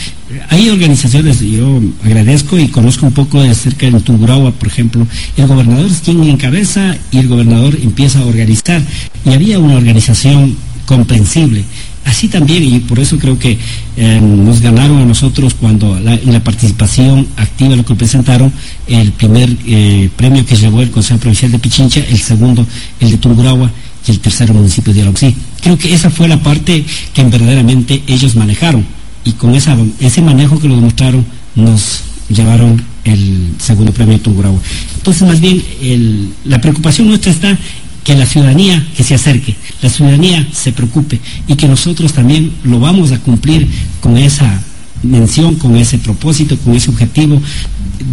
Hay 0.49 0.69
organizaciones, 0.69 1.41
yo 1.41 1.80
agradezco 2.04 2.58
y 2.58 2.67
conozco 2.67 3.06
un 3.06 3.12
poco 3.13 3.41
de 3.41 3.54
cerca 3.54 3.86
en 3.86 4.02
Tungurahua, 4.02 4.52
por 4.52 4.67
ejemplo, 4.67 5.06
el 5.38 5.47
gobernador 5.47 5.86
es 5.86 6.02
quien 6.02 6.23
encabeza 6.23 6.97
y 7.12 7.19
el 7.19 7.28
gobernador 7.28 7.78
empieza 7.82 8.19
a 8.19 8.26
organizar. 8.26 8.82
Y 9.26 9.30
había 9.30 9.60
una 9.60 9.76
organización 9.76 10.56
comprensible. 10.86 11.63
Así 12.06 12.28
también, 12.28 12.63
y 12.63 12.80
por 12.80 12.99
eso 12.99 13.17
creo 13.17 13.39
que 13.39 13.58
eh, 13.95 14.19
nos 14.21 14.60
ganaron 14.60 14.97
a 14.97 15.06
nosotros 15.06 15.54
cuando 15.54 15.99
la, 15.99 16.15
en 16.15 16.34
la 16.34 16.43
participación 16.43 17.28
activa 17.38 17.76
lo 17.76 17.86
que 17.86 17.95
presentaron, 17.95 18.52
el 18.88 19.12
primer 19.13 19.56
eh, 19.65 20.10
premio 20.15 20.45
que 20.45 20.56
llevó 20.56 20.82
el 20.82 20.91
Consejo 20.91 21.19
Provincial 21.19 21.52
de 21.52 21.60
Pichincha, 21.60 22.02
el 22.02 22.19
segundo, 22.19 22.67
el 22.99 23.12
de 23.12 23.17
Tungurahua, 23.17 23.71
y 24.08 24.12
el 24.12 24.20
tercer 24.20 24.54
municipio 24.54 24.94
de 24.94 25.02
Aloxí. 25.02 25.36
Creo 25.62 25.78
que 25.78 25.94
esa 25.94 26.10
fue 26.10 26.28
la 26.28 26.42
parte 26.42 26.86
que 27.13 27.24
verdaderamente 27.24 28.04
ellos 28.08 28.36
manejaron 28.36 28.86
y 29.26 29.32
con 29.34 29.56
ese 29.56 30.22
manejo 30.22 30.60
que 30.60 30.68
lo 30.68 30.76
demostraron 30.76 31.26
nos 31.56 32.02
llevaron 32.30 32.84
el 33.04 33.54
segundo 33.60 33.92
premio 33.92 34.20
Tungurahua. 34.20 34.60
Entonces, 34.96 35.28
más 35.28 35.39
bien, 35.39 36.34
la 36.46 36.60
preocupación 36.60 37.08
nuestra 37.08 37.32
está 37.32 37.58
que 38.04 38.16
la 38.16 38.26
ciudadanía 38.26 38.86
que 38.98 39.04
se 39.04 39.16
acerque, 39.16 39.56
la 39.82 39.89
ciudadanía 39.89 40.46
se 40.52 40.74
preocupe 40.74 41.22
y 41.48 41.56
que 41.56 41.68
nosotros 41.68 42.12
también 42.12 42.52
lo 42.63 42.80
vamos 42.80 43.12
a 43.13 43.20
cumplir 43.20 43.68
con 44.02 44.18
esa 44.18 44.62
mención, 45.04 45.56
con 45.56 45.76
ese 45.78 45.98
propósito, 45.98 46.58
con 46.58 46.76
ese 46.76 46.89
objetivo, 46.89 47.42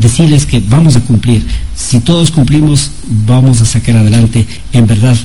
decirles 0.00 0.46
que 0.46 0.60
vamos 0.60 0.94
a 0.94 1.00
cumplir. 1.00 1.44
Si 1.74 1.98
todos 2.00 2.30
cumplimos, 2.30 2.90
vamos 3.26 3.60
a 3.60 3.64
sacar 3.64 3.96
adelante 3.96 4.46
en 4.72 4.86
verdad 4.86 5.16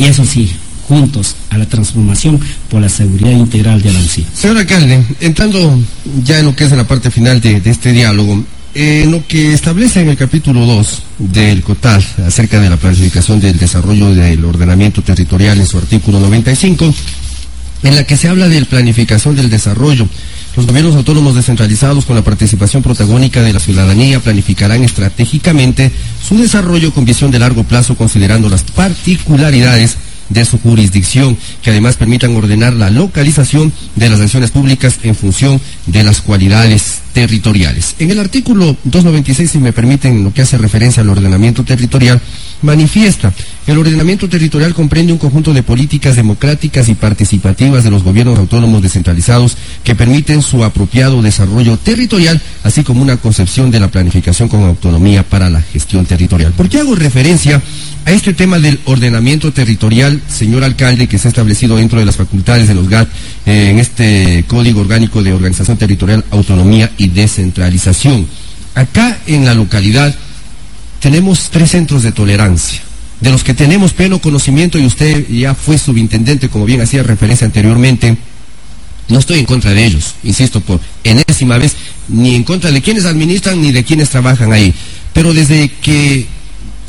y 0.00 0.06
eso 0.06 0.24
sí, 0.24 0.50
juntos 0.88 1.36
a 1.50 1.58
la 1.58 1.66
transformación 1.66 2.40
por 2.70 2.80
la 2.80 2.88
seguridad 2.88 3.32
integral 3.32 3.82
de 3.82 3.92
la 3.92 4.00
UCI. 4.00 4.26
Señor 4.34 4.56
alcalde, 4.56 5.04
entrando 5.20 5.78
ya 6.24 6.38
en 6.38 6.46
lo 6.46 6.56
que 6.56 6.64
es 6.64 6.72
la 6.72 6.84
parte 6.84 7.10
final 7.10 7.38
de, 7.40 7.60
este 7.66 7.92
diálogo, 7.92 8.42
eh, 8.74 9.06
lo 9.08 9.26
que 9.26 9.52
establece 9.52 10.00
en 10.00 10.08
el 10.08 10.16
capítulo 10.16 10.64
2 10.64 11.02
del 11.18 11.62
COTAL 11.62 12.02
acerca 12.26 12.58
de 12.60 12.70
la 12.70 12.78
planificación 12.78 13.40
del 13.40 13.58
desarrollo 13.58 14.14
del 14.14 14.42
ordenamiento 14.42 15.02
territorial 15.02 15.60
en 15.60 15.66
su 15.66 15.76
artículo 15.76 16.18
95, 16.18 16.94
en 17.82 17.94
la 17.94 18.04
que 18.04 18.16
se 18.16 18.28
habla 18.28 18.48
de 18.48 18.64
planificación 18.64 19.36
del 19.36 19.50
desarrollo. 19.50 20.08
Los 20.56 20.66
gobiernos 20.66 20.96
autónomos 20.96 21.36
descentralizados 21.36 22.04
con 22.04 22.16
la 22.16 22.24
participación 22.24 22.82
protagónica 22.82 23.40
de 23.42 23.52
la 23.52 23.60
ciudadanía 23.60 24.18
planificarán 24.18 24.82
estratégicamente 24.82 25.92
su 26.26 26.36
desarrollo 26.36 26.92
con 26.92 27.04
visión 27.04 27.30
de 27.30 27.38
largo 27.38 27.62
plazo 27.62 27.96
considerando 27.96 28.48
las 28.48 28.64
particularidades 28.64 29.96
de 30.28 30.44
su 30.44 30.58
jurisdicción, 30.58 31.36
que 31.62 31.70
además 31.70 31.96
permitan 31.96 32.34
ordenar 32.34 32.72
la 32.72 32.90
localización 32.90 33.72
de 33.96 34.08
las 34.08 34.20
acciones 34.20 34.50
públicas 34.50 34.98
en 35.02 35.14
función 35.14 35.60
de 35.86 36.02
las 36.02 36.20
cualidades 36.20 37.00
territoriales. 37.12 37.96
En 37.98 38.10
el 38.10 38.20
artículo 38.20 38.76
296, 38.84 39.50
si 39.50 39.58
me 39.58 39.72
permiten, 39.72 40.22
lo 40.22 40.32
que 40.32 40.42
hace 40.42 40.58
referencia 40.58 41.02
al 41.02 41.10
ordenamiento 41.10 41.64
territorial, 41.64 42.20
manifiesta 42.62 43.32
el 43.70 43.78
ordenamiento 43.78 44.28
territorial 44.28 44.74
comprende 44.74 45.12
un 45.12 45.18
conjunto 45.18 45.52
de 45.52 45.62
políticas 45.62 46.16
democráticas 46.16 46.88
y 46.88 46.94
participativas 46.94 47.84
de 47.84 47.90
los 47.90 48.02
gobiernos 48.02 48.36
autónomos 48.36 48.82
descentralizados 48.82 49.56
que 49.84 49.94
permiten 49.94 50.42
su 50.42 50.64
apropiado 50.64 51.22
desarrollo 51.22 51.76
territorial, 51.76 52.40
así 52.64 52.82
como 52.82 53.00
una 53.00 53.18
concepción 53.18 53.70
de 53.70 53.78
la 53.78 53.88
planificación 53.88 54.48
con 54.48 54.64
autonomía 54.64 55.22
para 55.22 55.50
la 55.50 55.62
gestión 55.62 56.04
territorial. 56.04 56.52
¿Por 56.52 56.68
qué 56.68 56.80
hago 56.80 56.96
referencia 56.96 57.62
A 58.06 58.12
este 58.12 58.32
tema 58.32 58.58
del 58.58 58.80
ordenamiento 58.86 59.52
territorial, 59.52 60.22
señor 60.26 60.64
alcalde, 60.64 61.06
que 61.06 61.18
se 61.18 61.28
ha 61.28 61.30
establecido 61.30 61.76
dentro 61.76 61.98
de 61.98 62.06
las 62.06 62.16
facultades 62.16 62.66
de 62.66 62.74
los 62.74 62.88
GAT 62.88 63.08
eh, 63.44 63.68
en 63.70 63.78
este 63.78 64.42
Código 64.48 64.80
Orgánico 64.80 65.22
de 65.22 65.34
Organización 65.34 65.69
Territorial, 65.78 66.24
Autonomía 66.30 66.90
y 66.98 67.08
Descentralización. 67.08 68.26
Acá 68.74 69.18
en 69.26 69.44
la 69.44 69.54
localidad 69.54 70.14
tenemos 71.00 71.50
tres 71.50 71.70
centros 71.70 72.02
de 72.02 72.12
tolerancia, 72.12 72.80
de 73.20 73.30
los 73.30 73.42
que 73.44 73.54
tenemos 73.54 73.92
pleno 73.92 74.20
conocimiento 74.20 74.78
y 74.78 74.86
usted 74.86 75.28
ya 75.28 75.54
fue 75.54 75.78
subintendente, 75.78 76.48
como 76.48 76.64
bien 76.64 76.80
hacía 76.80 77.02
referencia 77.02 77.46
anteriormente. 77.46 78.16
No 79.08 79.18
estoy 79.18 79.40
en 79.40 79.46
contra 79.46 79.72
de 79.72 79.84
ellos, 79.84 80.14
insisto, 80.22 80.60
por 80.60 80.80
enésima 81.02 81.58
vez, 81.58 81.74
ni 82.08 82.36
en 82.36 82.44
contra 82.44 82.70
de 82.70 82.80
quienes 82.80 83.06
administran 83.06 83.60
ni 83.60 83.72
de 83.72 83.82
quienes 83.82 84.10
trabajan 84.10 84.52
ahí. 84.52 84.72
Pero 85.12 85.34
desde 85.34 85.68
que 85.68 86.28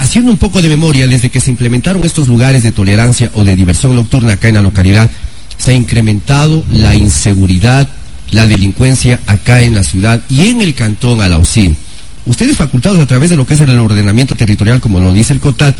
Haciendo 0.01 0.31
un 0.31 0.37
poco 0.37 0.63
de 0.63 0.67
memoria, 0.67 1.07
desde 1.07 1.29
que 1.29 1.39
se 1.39 1.51
implementaron 1.51 2.03
estos 2.03 2.27
lugares 2.27 2.63
de 2.63 2.71
tolerancia 2.71 3.29
o 3.35 3.43
de 3.43 3.55
diversión 3.55 3.95
nocturna 3.95 4.33
acá 4.33 4.47
en 4.47 4.55
la 4.55 4.63
localidad, 4.63 5.11
se 5.57 5.71
ha 5.71 5.73
incrementado 5.75 6.65
la 6.71 6.95
inseguridad, 6.95 7.87
la 8.31 8.47
delincuencia 8.47 9.19
acá 9.27 9.61
en 9.61 9.75
la 9.75 9.83
ciudad 9.83 10.21
y 10.29 10.47
en 10.47 10.61
el 10.61 10.73
cantón 10.73 11.21
Alausín. 11.21 11.77
Ustedes 12.25 12.57
facultados 12.57 12.99
a 12.99 13.07
través 13.07 13.29
de 13.29 13.35
lo 13.35 13.45
que 13.45 13.53
es 13.53 13.59
el 13.61 13.77
ordenamiento 13.79 14.35
territorial, 14.35 14.79
como 14.79 14.99
lo 14.99 15.13
dice 15.13 15.33
el 15.33 15.39
COTAD, 15.39 15.73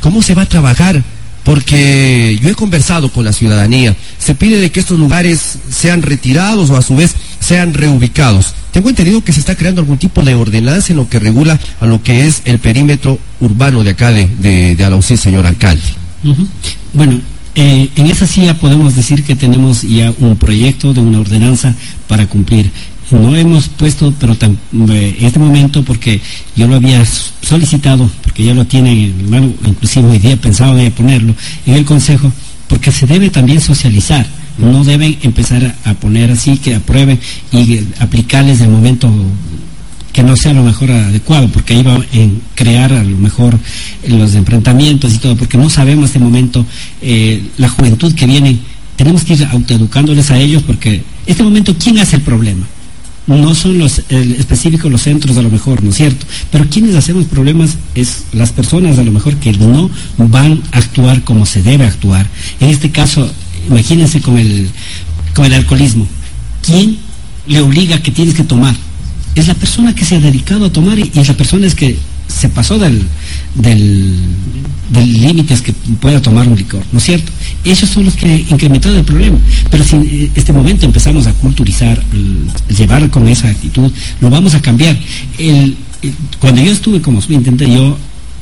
¿cómo 0.00 0.22
se 0.22 0.34
va 0.34 0.42
a 0.42 0.46
trabajar 0.46 1.02
porque 1.48 2.38
yo 2.42 2.50
he 2.50 2.54
conversado 2.54 3.10
con 3.10 3.24
la 3.24 3.32
ciudadanía, 3.32 3.96
se 4.18 4.34
pide 4.34 4.60
de 4.60 4.70
que 4.70 4.80
estos 4.80 4.98
lugares 4.98 5.58
sean 5.70 6.02
retirados 6.02 6.68
o 6.68 6.76
a 6.76 6.82
su 6.82 6.94
vez 6.94 7.14
sean 7.40 7.72
reubicados. 7.72 8.52
Tengo 8.70 8.90
entendido 8.90 9.24
que 9.24 9.32
se 9.32 9.40
está 9.40 9.54
creando 9.54 9.80
algún 9.80 9.96
tipo 9.96 10.22
de 10.22 10.34
ordenanza 10.34 10.92
en 10.92 10.98
lo 10.98 11.08
que 11.08 11.18
regula 11.18 11.58
a 11.80 11.86
lo 11.86 12.02
que 12.02 12.26
es 12.26 12.42
el 12.44 12.58
perímetro 12.58 13.18
urbano 13.40 13.82
de 13.82 13.90
acá 13.92 14.12
de, 14.12 14.28
de, 14.28 15.16
señor 15.16 15.46
alcalde. 15.46 15.80
Bueno, 16.92 17.18
eh, 17.58 17.90
en 17.96 18.06
esa 18.06 18.26
sí 18.26 18.46
ya 18.46 18.54
podemos 18.54 18.94
decir 18.94 19.24
que 19.24 19.34
tenemos 19.34 19.82
ya 19.82 20.12
un 20.18 20.36
proyecto 20.36 20.94
de 20.94 21.00
una 21.00 21.20
ordenanza 21.20 21.74
para 22.06 22.26
cumplir 22.26 22.70
no 23.10 23.34
hemos 23.34 23.68
puesto, 23.68 24.12
pero 24.18 24.36
en 24.40 24.58
eh, 24.90 25.16
este 25.20 25.38
momento, 25.38 25.82
porque 25.82 26.20
yo 26.54 26.66
lo 26.66 26.76
había 26.76 27.04
solicitado, 27.06 28.10
porque 28.22 28.44
ya 28.44 28.54
lo 28.54 28.66
tiene 28.66 28.92
en 28.92 29.56
inclusive 29.64 30.08
hoy 30.08 30.18
día 30.18 30.36
pensaba 30.36 30.74
de 30.74 30.90
ponerlo 30.90 31.34
en 31.66 31.74
el 31.74 31.84
Consejo, 31.84 32.30
porque 32.66 32.92
se 32.92 33.06
debe 33.06 33.30
también 33.30 33.60
socializar. 33.60 34.26
No 34.58 34.82
deben 34.82 35.16
empezar 35.22 35.76
a 35.84 35.94
poner 35.94 36.32
así 36.32 36.58
que 36.58 36.74
aprueben 36.74 37.18
y 37.52 37.80
aplicarles 38.00 38.58
de 38.58 38.68
momento 38.68 39.08
que 40.18 40.24
no 40.24 40.34
sea 40.34 40.52
lo 40.52 40.64
mejor 40.64 40.90
adecuado, 40.90 41.46
porque 41.46 41.74
ahí 41.74 41.84
va 41.84 41.94
a 41.94 42.04
crear 42.56 42.92
a 42.92 43.04
lo 43.04 43.16
mejor 43.18 43.56
los 44.08 44.34
enfrentamientos 44.34 45.14
y 45.14 45.18
todo, 45.18 45.36
porque 45.36 45.56
no 45.56 45.70
sabemos 45.70 46.06
este 46.06 46.18
momento 46.18 46.66
eh, 47.00 47.40
la 47.56 47.68
juventud 47.68 48.12
que 48.16 48.26
viene. 48.26 48.58
Tenemos 48.96 49.22
que 49.22 49.34
ir 49.34 49.44
autoeducándoles 49.44 50.32
a 50.32 50.38
ellos, 50.40 50.64
porque 50.64 51.04
este 51.24 51.44
momento, 51.44 51.72
¿quién 51.78 52.00
hace 52.00 52.16
el 52.16 52.22
problema? 52.22 52.66
no 53.28 53.54
son 53.54 53.78
los 53.78 54.00
específicos 54.10 54.90
los 54.90 55.02
centros 55.02 55.36
a 55.36 55.42
lo 55.42 55.50
mejor, 55.50 55.84
¿no 55.84 55.90
es 55.90 55.96
cierto? 55.96 56.26
Pero 56.50 56.68
quienes 56.68 56.96
hacemos 56.96 57.26
problemas 57.26 57.78
es 57.94 58.24
las 58.32 58.50
personas 58.50 58.98
a 58.98 59.04
lo 59.04 59.12
mejor 59.12 59.36
que 59.36 59.52
no 59.52 59.88
van 60.16 60.62
a 60.72 60.78
actuar 60.78 61.22
como 61.22 61.46
se 61.46 61.62
debe 61.62 61.84
actuar. 61.84 62.26
En 62.58 62.70
este 62.70 62.90
caso, 62.90 63.30
imagínense 63.68 64.20
con 64.20 64.36
el, 64.36 64.68
con 65.32 65.44
el 65.44 65.54
alcoholismo. 65.54 66.08
¿Quién 66.60 66.98
le 67.46 67.60
obliga 67.60 68.02
que 68.02 68.10
tienes 68.10 68.34
que 68.34 68.42
tomar? 68.42 68.74
Es 69.34 69.46
la 69.46 69.54
persona 69.54 69.94
que 69.94 70.04
se 70.04 70.16
ha 70.16 70.20
dedicado 70.20 70.66
a 70.66 70.72
tomar 70.72 70.98
y, 70.98 71.10
la 71.14 71.34
persona 71.34 71.66
es 71.66 71.74
que 71.74 71.96
se 72.28 72.48
pasó 72.48 72.78
del, 72.78 73.02
del, 73.54 74.14
límites 74.92 75.62
que 75.62 75.72
pueda 76.00 76.20
tomar 76.20 76.46
un 76.46 76.56
licor, 76.56 76.82
¿no 76.92 76.98
es 76.98 77.04
cierto? 77.04 77.32
Esos 77.64 77.88
son 77.88 78.04
los 78.04 78.16
que 78.16 78.46
incrementaron 78.50 78.98
el 78.98 79.04
problema. 79.04 79.38
Pero 79.70 79.84
si 79.84 79.96
en 79.96 80.30
este 80.34 80.52
momento 80.52 80.86
empezamos 80.86 81.26
a 81.26 81.32
culturizar, 81.32 82.02
llevar 82.76 83.08
con 83.10 83.26
esa 83.28 83.48
actitud, 83.48 83.90
lo 84.20 84.30
vamos 84.30 84.54
a 84.54 84.60
cambiar. 84.60 84.96
cuando 86.38 86.62
yo 86.62 86.72
estuve 86.72 87.00
como 87.00 87.20
subintendente, 87.22 87.72
yo 87.72 87.96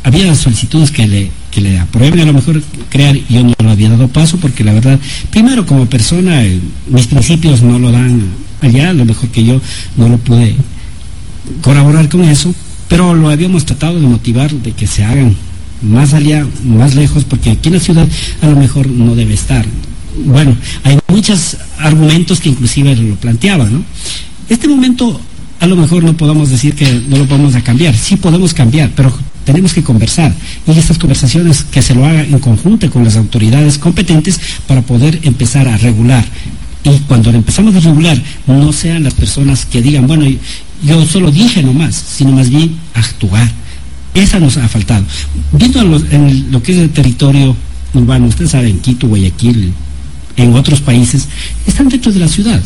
había 0.06 0.32
solicitudes 0.36 0.92
que 0.92 1.06
le, 1.06 1.30
que 1.50 1.60
le 1.60 1.78
aprueben 1.78 2.20
a 2.20 2.26
lo 2.26 2.32
mejor 2.32 2.62
crear, 2.90 3.16
y 3.16 3.24
yo 3.28 3.42
no 3.42 3.54
lo 3.58 3.70
había 3.70 3.90
dado 3.90 4.06
paso 4.06 4.36
porque 4.36 4.62
la 4.62 4.72
verdad, 4.72 5.00
primero 5.30 5.66
como 5.66 5.86
persona, 5.86 6.44
eh, 6.44 6.60
mis 6.88 7.08
principios 7.08 7.60
no 7.62 7.78
lo 7.78 7.90
dan 7.90 8.22
allá, 8.60 8.90
a 8.90 8.92
lo 8.92 9.04
mejor 9.04 9.30
que 9.30 9.44
yo 9.44 9.60
no 9.96 10.08
lo 10.08 10.18
pude 10.18 10.54
colaborar 11.62 12.08
con 12.08 12.22
eso 12.24 12.54
pero 12.88 13.14
lo 13.14 13.30
habíamos 13.30 13.64
tratado 13.64 14.00
de 14.00 14.06
motivar 14.06 14.50
de 14.52 14.72
que 14.72 14.86
se 14.86 15.04
hagan 15.04 15.34
más 15.82 16.14
allá, 16.14 16.46
más 16.64 16.94
lejos, 16.94 17.24
porque 17.24 17.50
aquí 17.50 17.68
en 17.68 17.74
la 17.74 17.80
ciudad 17.80 18.08
a 18.42 18.46
lo 18.46 18.56
mejor 18.56 18.86
no 18.86 19.14
debe 19.14 19.34
estar. 19.34 19.66
Bueno, 20.24 20.56
hay 20.84 20.98
muchos 21.08 21.56
argumentos 21.78 22.40
que 22.40 22.48
inclusive 22.48 22.96
lo 22.96 23.16
planteaba, 23.16 23.64
¿no? 23.64 23.82
Este 24.48 24.68
momento 24.68 25.20
a 25.60 25.66
lo 25.66 25.76
mejor 25.76 26.04
no 26.04 26.16
podemos 26.16 26.50
decir 26.50 26.74
que 26.74 27.02
no 27.08 27.18
lo 27.18 27.26
vamos 27.26 27.54
a 27.54 27.62
cambiar, 27.62 27.94
sí 27.94 28.16
podemos 28.16 28.54
cambiar, 28.54 28.90
pero 28.94 29.12
tenemos 29.44 29.72
que 29.72 29.82
conversar 29.82 30.34
y 30.66 30.78
estas 30.78 30.98
conversaciones 30.98 31.64
que 31.64 31.82
se 31.82 31.94
lo 31.94 32.04
haga 32.04 32.22
en 32.22 32.38
conjunto 32.38 32.90
con 32.90 33.04
las 33.04 33.16
autoridades 33.16 33.78
competentes 33.78 34.40
para 34.66 34.82
poder 34.82 35.20
empezar 35.22 35.68
a 35.68 35.76
regular 35.76 36.24
y 36.86 37.00
cuando 37.00 37.30
empezamos 37.30 37.74
a 37.74 37.80
regular 37.80 38.20
no 38.46 38.72
sean 38.72 39.02
las 39.02 39.14
personas 39.14 39.66
que 39.66 39.82
digan, 39.82 40.06
bueno, 40.06 40.24
yo 40.84 41.04
solo 41.06 41.30
dije 41.30 41.62
nomás, 41.62 41.94
sino 41.94 42.32
más 42.32 42.50
bien 42.50 42.76
actuar. 42.94 43.50
Esa 44.14 44.38
nos 44.40 44.56
ha 44.56 44.68
faltado. 44.68 45.04
Viendo 45.52 45.80
en 46.10 46.50
lo 46.50 46.62
que 46.62 46.72
es 46.72 46.78
el 46.78 46.90
territorio 46.90 47.54
urbano, 47.92 48.26
ustedes 48.26 48.50
saben, 48.50 48.80
Quito, 48.80 49.08
Guayaquil, 49.08 49.72
en 50.36 50.54
otros 50.54 50.80
países, 50.80 51.28
están 51.66 51.88
dentro 51.88 52.12
de 52.12 52.20
la 52.20 52.28
ciudad, 52.28 52.60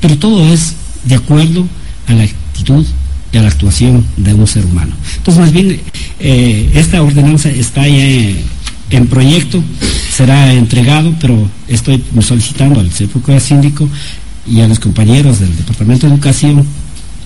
pero 0.00 0.18
todo 0.18 0.52
es 0.52 0.74
de 1.04 1.14
acuerdo 1.14 1.66
a 2.06 2.12
la 2.12 2.24
actitud 2.24 2.84
y 3.32 3.36
a 3.38 3.42
la 3.42 3.48
actuación 3.48 4.06
de 4.16 4.34
un 4.34 4.46
ser 4.46 4.64
humano. 4.64 4.94
Entonces, 5.18 5.40
más 5.40 5.52
bien, 5.52 5.80
eh, 6.20 6.70
esta 6.74 7.02
ordenanza 7.02 7.50
está 7.50 7.86
ya 7.86 8.04
en 8.90 9.06
proyecto, 9.08 9.62
será 10.10 10.52
entregado, 10.52 11.14
pero 11.20 11.48
estoy 11.68 12.02
solicitando 12.20 12.80
al 12.80 12.90
CFUCA 12.90 13.40
síndico 13.40 13.88
y 14.46 14.60
a 14.60 14.68
los 14.68 14.78
compañeros 14.78 15.40
del 15.40 15.56
Departamento 15.56 16.06
de 16.06 16.14
Educación 16.14 16.64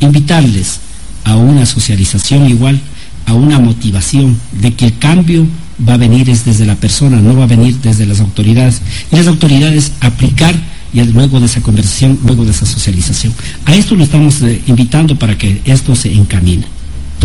invitarles 0.00 0.80
a 1.24 1.36
una 1.36 1.66
socialización 1.66 2.48
igual, 2.48 2.80
a 3.26 3.34
una 3.34 3.58
motivación 3.58 4.38
de 4.52 4.74
que 4.74 4.86
el 4.86 4.98
cambio 4.98 5.46
va 5.88 5.94
a 5.94 5.98
venir 5.98 6.26
desde 6.26 6.66
la 6.66 6.74
persona, 6.74 7.20
no 7.20 7.36
va 7.36 7.44
a 7.44 7.46
venir 7.46 7.76
desde 7.76 8.06
las 8.06 8.20
autoridades. 8.20 8.80
Y 9.12 9.16
las 9.16 9.26
autoridades 9.26 9.92
aplicar 10.00 10.54
y 10.92 11.02
luego 11.04 11.38
de 11.38 11.46
esa 11.46 11.60
conversación, 11.60 12.18
luego 12.24 12.44
de 12.44 12.50
esa 12.50 12.66
socialización. 12.66 13.32
A 13.64 13.74
esto 13.74 13.94
lo 13.94 14.04
estamos 14.04 14.42
eh, 14.42 14.60
invitando 14.66 15.18
para 15.18 15.38
que 15.38 15.60
esto 15.64 15.94
se 15.94 16.12
encamine. 16.12 16.64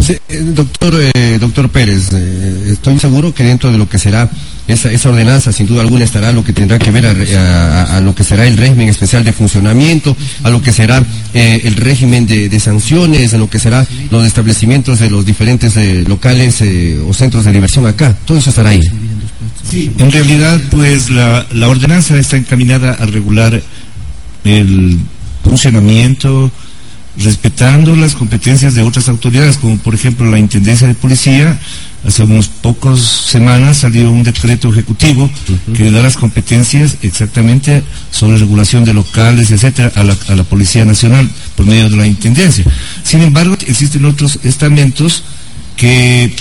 Eh, 0.08 0.20
doctor, 0.54 0.94
eh, 1.14 1.38
doctor 1.40 1.70
Pérez, 1.70 2.12
estoy 2.14 3.00
seguro 3.00 3.34
que 3.34 3.44
dentro 3.44 3.72
de 3.72 3.78
lo 3.78 3.90
que 3.90 3.98
será 3.98 4.30
esa, 4.68 4.92
esa 4.92 5.10
ordenanza 5.10 5.52
sin 5.52 5.68
duda 5.68 5.82
alguna 5.82 6.06
estará 6.06 6.32
lo 6.32 6.44
que 6.44 6.54
tendrá 6.54 6.80
que 6.80 6.92
ver 6.92 7.06
a, 7.06 8.00
lo 8.02 8.16
que 8.16 8.24
será 8.24 8.48
el 8.48 8.58
régimen 8.58 8.90
especial 8.90 9.24
de 9.24 9.32
funcionamiento, 9.32 10.16
a 10.44 10.50
lo 10.50 10.62
que 10.62 10.72
será 10.72 11.04
eh, 11.34 11.62
el 11.64 11.76
régimen 11.76 12.26
de, 12.26 12.60
sanciones, 12.60 13.34
a 13.34 13.38
lo 13.38 13.50
que 13.50 13.60
será 13.60 13.86
los 14.10 14.26
establecimientos 14.26 15.00
de 15.00 15.10
los 15.10 15.26
diferentes 15.26 15.76
eh, 15.78 16.04
locales 16.08 16.62
eh, 16.62 17.00
o 17.08 17.14
centros 17.14 17.46
de 17.46 17.52
diversión 17.52 17.86
acá. 17.86 18.16
Todo 18.26 18.38
eso 18.38 18.50
estará 18.50 18.70
ahí. 18.70 18.82
En 19.74 20.12
realidad, 20.12 20.60
pues 20.72 21.10
la, 21.10 21.46
la 21.52 21.68
ordenanza 21.68 22.18
está 22.18 22.38
encaminada 22.38 22.94
a 22.94 23.06
regular 23.06 23.62
el 24.44 25.00
funcionamiento, 25.44 26.52
respetando 27.18 27.96
las 27.96 28.16
competencias 28.16 28.76
de 28.76 28.84
otras 28.84 29.10
autoridades, 29.10 29.58
como 29.58 29.78
por 29.78 29.96
ejemplo 29.96 30.30
la 30.30 30.40
Intendencia 30.40 30.88
de 30.88 30.96
Policía, 30.96 31.60
hace 32.06 32.24
unos 32.24 32.48
pocos 32.48 33.02
semanas 33.02 33.78
salió 33.78 34.12
un 34.12 34.24
decreto 34.24 34.70
ejecutivo 34.70 35.30
que 35.76 35.92
da 35.92 36.02
las 36.02 36.18
competencias 36.18 36.98
exactamente 37.02 37.84
sobre 38.12 38.38
regulación 38.38 38.86
de 38.86 38.94
locales, 38.94 39.52
etcétera, 39.52 39.92
a 39.96 40.04
la, 40.04 40.16
a 40.28 40.36
la, 40.36 40.44
Policía 40.44 40.86
Nacional 40.86 41.30
por 41.56 41.66
medio 41.66 41.90
de 41.90 41.98
la 41.98 42.08
Intendencia. 42.08 42.64
Sin 43.04 43.22
embargo, 43.22 43.58
existen 43.68 44.06
otros 44.06 44.40
estamentos 44.44 45.24
que 45.76 46.32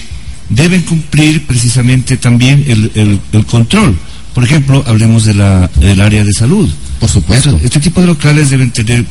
deben 0.48 0.82
cumplir 0.82 1.46
precisamente 1.46 2.16
también 2.16 2.64
el, 2.66 3.20
el, 3.32 3.46
control. 3.46 3.96
Por 4.34 4.44
ejemplo, 4.44 4.84
hablemos 4.86 5.24
de 5.24 5.34
la, 5.34 5.70
del 5.76 6.00
área 6.00 6.24
de 6.24 6.32
salud. 6.32 6.68
Por 7.00 7.08
supuesto. 7.08 7.58
Este 7.62 7.80
tipo 7.80 8.00
de 8.00 8.08
locales 8.08 8.50
deben 8.50 8.70
tener, 8.70 9.04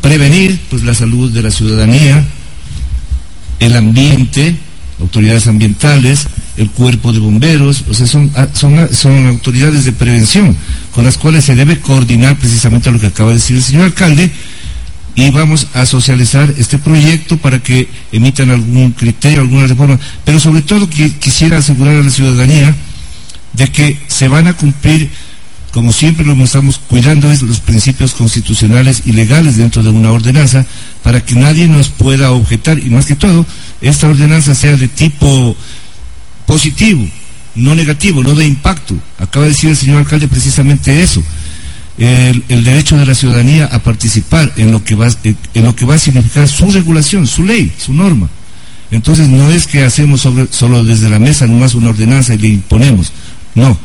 prevenir 0.00 0.60
pues, 0.70 0.82
la 0.82 0.94
salud 0.94 1.30
de 1.32 1.42
la 1.42 1.50
ciudadanía, 1.50 2.24
el 3.58 3.76
ambiente, 3.76 4.56
autoridades 5.00 5.46
ambientales, 5.46 6.26
el 6.56 6.70
cuerpo 6.70 7.12
de 7.12 7.18
bomberos, 7.18 7.84
o 7.88 7.94
sea, 7.94 8.06
son, 8.06 8.30
ah, 8.36 8.48
son, 8.52 8.92
son 8.94 9.26
autoridades 9.26 9.84
de 9.84 9.92
prevención 9.92 10.56
con 10.94 11.04
las 11.04 11.16
cuales 11.16 11.44
se 11.44 11.54
debe 11.54 11.80
coordinar 11.80 12.36
precisamente 12.36 12.90
lo 12.90 13.00
que 13.00 13.06
acaba 13.06 13.30
de 13.30 13.36
decir 13.36 13.56
el 13.56 13.62
señor 13.62 13.84
alcalde 13.84 14.30
y 15.14 15.30
vamos 15.30 15.66
a 15.74 15.86
socializar 15.86 16.52
este 16.56 16.78
proyecto 16.78 17.36
para 17.36 17.62
que 17.62 17.88
emitan 18.12 18.50
algún 18.50 18.92
criterio, 18.92 19.40
alguna 19.40 19.66
reforma. 19.66 19.98
Pero 20.24 20.38
sobre 20.40 20.62
todo 20.62 20.88
quisiera 20.88 21.58
asegurar 21.58 21.96
a 21.96 22.02
la 22.02 22.10
ciudadanía 22.10 22.74
de 23.52 23.68
que 23.68 23.98
se 24.06 24.28
van 24.28 24.46
a 24.46 24.54
cumplir, 24.54 25.10
como 25.72 25.92
siempre 25.92 26.24
lo 26.24 26.32
estamos 26.42 26.78
cuidando, 26.78 27.28
los 27.28 27.60
principios 27.60 28.12
constitucionales 28.12 29.02
y 29.06 29.12
legales 29.12 29.56
dentro 29.56 29.82
de 29.82 29.90
una 29.90 30.12
ordenanza 30.12 30.66
para 31.02 31.24
que 31.24 31.34
nadie 31.34 31.68
nos 31.68 31.88
pueda 31.88 32.32
objetar 32.32 32.78
y 32.78 32.90
más 32.90 33.06
que 33.06 33.16
todo, 33.16 33.46
esta 33.80 34.08
ordenanza 34.08 34.54
sea 34.54 34.76
de 34.76 34.88
tipo 34.88 35.56
positivo, 36.46 37.06
no 37.54 37.74
negativo, 37.74 38.22
no 38.22 38.34
de 38.34 38.46
impacto. 38.46 38.96
Acaba 39.18 39.44
de 39.44 39.52
decir 39.52 39.70
el 39.70 39.76
señor 39.76 39.98
alcalde 39.98 40.28
precisamente 40.28 41.02
eso 41.02 41.22
el, 42.00 42.64
derecho 42.64 42.96
de 42.96 43.04
la 43.04 43.14
ciudadanía 43.14 43.66
a 43.66 43.78
participar 43.80 44.52
en 44.56 44.72
lo 44.72 44.82
que 44.82 44.94
va 44.94 45.08
en 45.24 45.64
lo 45.64 45.76
que 45.76 45.84
va 45.84 45.96
a 45.96 45.98
significar 45.98 46.48
su 46.48 46.70
regulación, 46.70 47.26
su 47.26 47.44
ley, 47.44 47.72
su 47.78 47.92
norma. 47.92 48.28
Entonces 48.90 49.28
no 49.28 49.50
es 49.50 49.66
que 49.66 49.84
hacemos 49.84 50.26
solo 50.50 50.84
desde 50.84 51.10
la 51.10 51.18
mesa 51.18 51.46
nomás 51.46 51.74
una 51.74 51.90
ordenanza 51.90 52.34
y 52.34 52.38
le 52.38 52.48
imponemos, 52.48 53.12
no. 53.54 53.78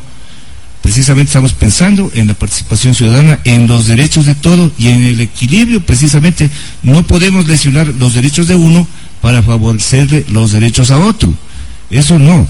Precisamente 0.86 1.30
estamos 1.30 1.52
pensando 1.52 2.12
en 2.14 2.28
la 2.28 2.34
participación 2.34 2.94
ciudadana, 2.94 3.40
en 3.42 3.66
los 3.66 3.88
derechos 3.88 4.24
de 4.24 4.36
todos 4.36 4.70
y 4.78 4.86
en 4.86 5.02
el 5.02 5.20
equilibrio. 5.20 5.84
Precisamente 5.84 6.48
no 6.84 7.04
podemos 7.04 7.48
lesionar 7.48 7.88
los 7.88 8.14
derechos 8.14 8.46
de 8.46 8.54
uno 8.54 8.86
para 9.20 9.42
favorecerle 9.42 10.24
los 10.28 10.52
derechos 10.52 10.92
a 10.92 11.00
otro. 11.00 11.34
Eso 11.90 12.20
no. 12.20 12.46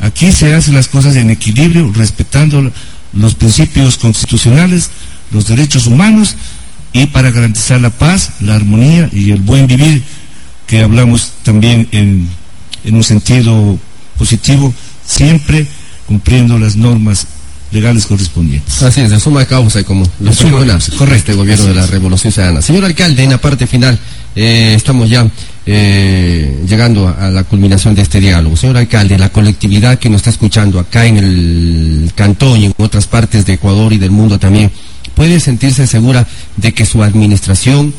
Aquí 0.00 0.32
se 0.32 0.54
hacen 0.54 0.72
las 0.72 0.88
cosas 0.88 1.14
en 1.16 1.28
equilibrio, 1.28 1.92
respetando 1.94 2.72
los 3.12 3.34
principios 3.34 3.98
constitucionales, 3.98 4.88
los 5.30 5.46
derechos 5.46 5.86
humanos 5.86 6.36
y 6.94 7.04
para 7.04 7.32
garantizar 7.32 7.82
la 7.82 7.90
paz, 7.90 8.30
la 8.40 8.54
armonía 8.54 9.10
y 9.12 9.30
el 9.30 9.42
buen 9.42 9.66
vivir 9.66 10.02
que 10.66 10.80
hablamos 10.80 11.32
también 11.42 11.86
en, 11.92 12.30
en 12.82 12.94
un 12.94 13.04
sentido 13.04 13.78
positivo, 14.16 14.72
siempre 15.06 15.66
cumpliendo 16.06 16.58
las 16.58 16.76
normas 16.76 17.26
legales 17.74 18.06
correspondientes. 18.06 18.82
Así 18.82 19.00
es, 19.00 19.10
de 19.10 19.20
suma 19.20 19.44
causa 19.44 19.80
y 19.80 19.84
como 19.84 20.04
lo 20.20 20.32
correcto, 20.32 21.14
este 21.14 21.34
gobierno 21.34 21.66
de 21.66 21.74
la 21.74 21.86
Revolución 21.86 22.32
Ciudadana. 22.32 22.62
Señor 22.62 22.84
alcalde, 22.84 23.24
en 23.24 23.30
la 23.30 23.38
parte 23.38 23.66
final, 23.66 23.98
eh, 24.36 24.72
estamos 24.74 25.10
ya 25.10 25.28
eh, 25.66 26.62
llegando 26.66 27.08
a, 27.08 27.28
la 27.30 27.44
culminación 27.44 27.94
de 27.94 28.02
este 28.02 28.20
diálogo. 28.20 28.56
Señor 28.56 28.76
alcalde, 28.76 29.18
la 29.18 29.30
colectividad 29.30 29.98
que 29.98 30.08
nos 30.08 30.20
está 30.20 30.30
escuchando 30.30 30.78
acá 30.78 31.04
en 31.04 31.18
el 31.18 32.12
cantón 32.14 32.60
y 32.60 32.66
en 32.66 32.74
otras 32.78 33.06
partes 33.06 33.44
de 33.44 33.54
Ecuador 33.54 33.92
y 33.92 33.98
del 33.98 34.10
mundo 34.10 34.38
también, 34.38 34.70
puede 35.14 35.40
sentirse 35.40 35.86
segura 35.86 36.26
de 36.56 36.72
que 36.72 36.86
su 36.86 37.02
administración 37.02 37.92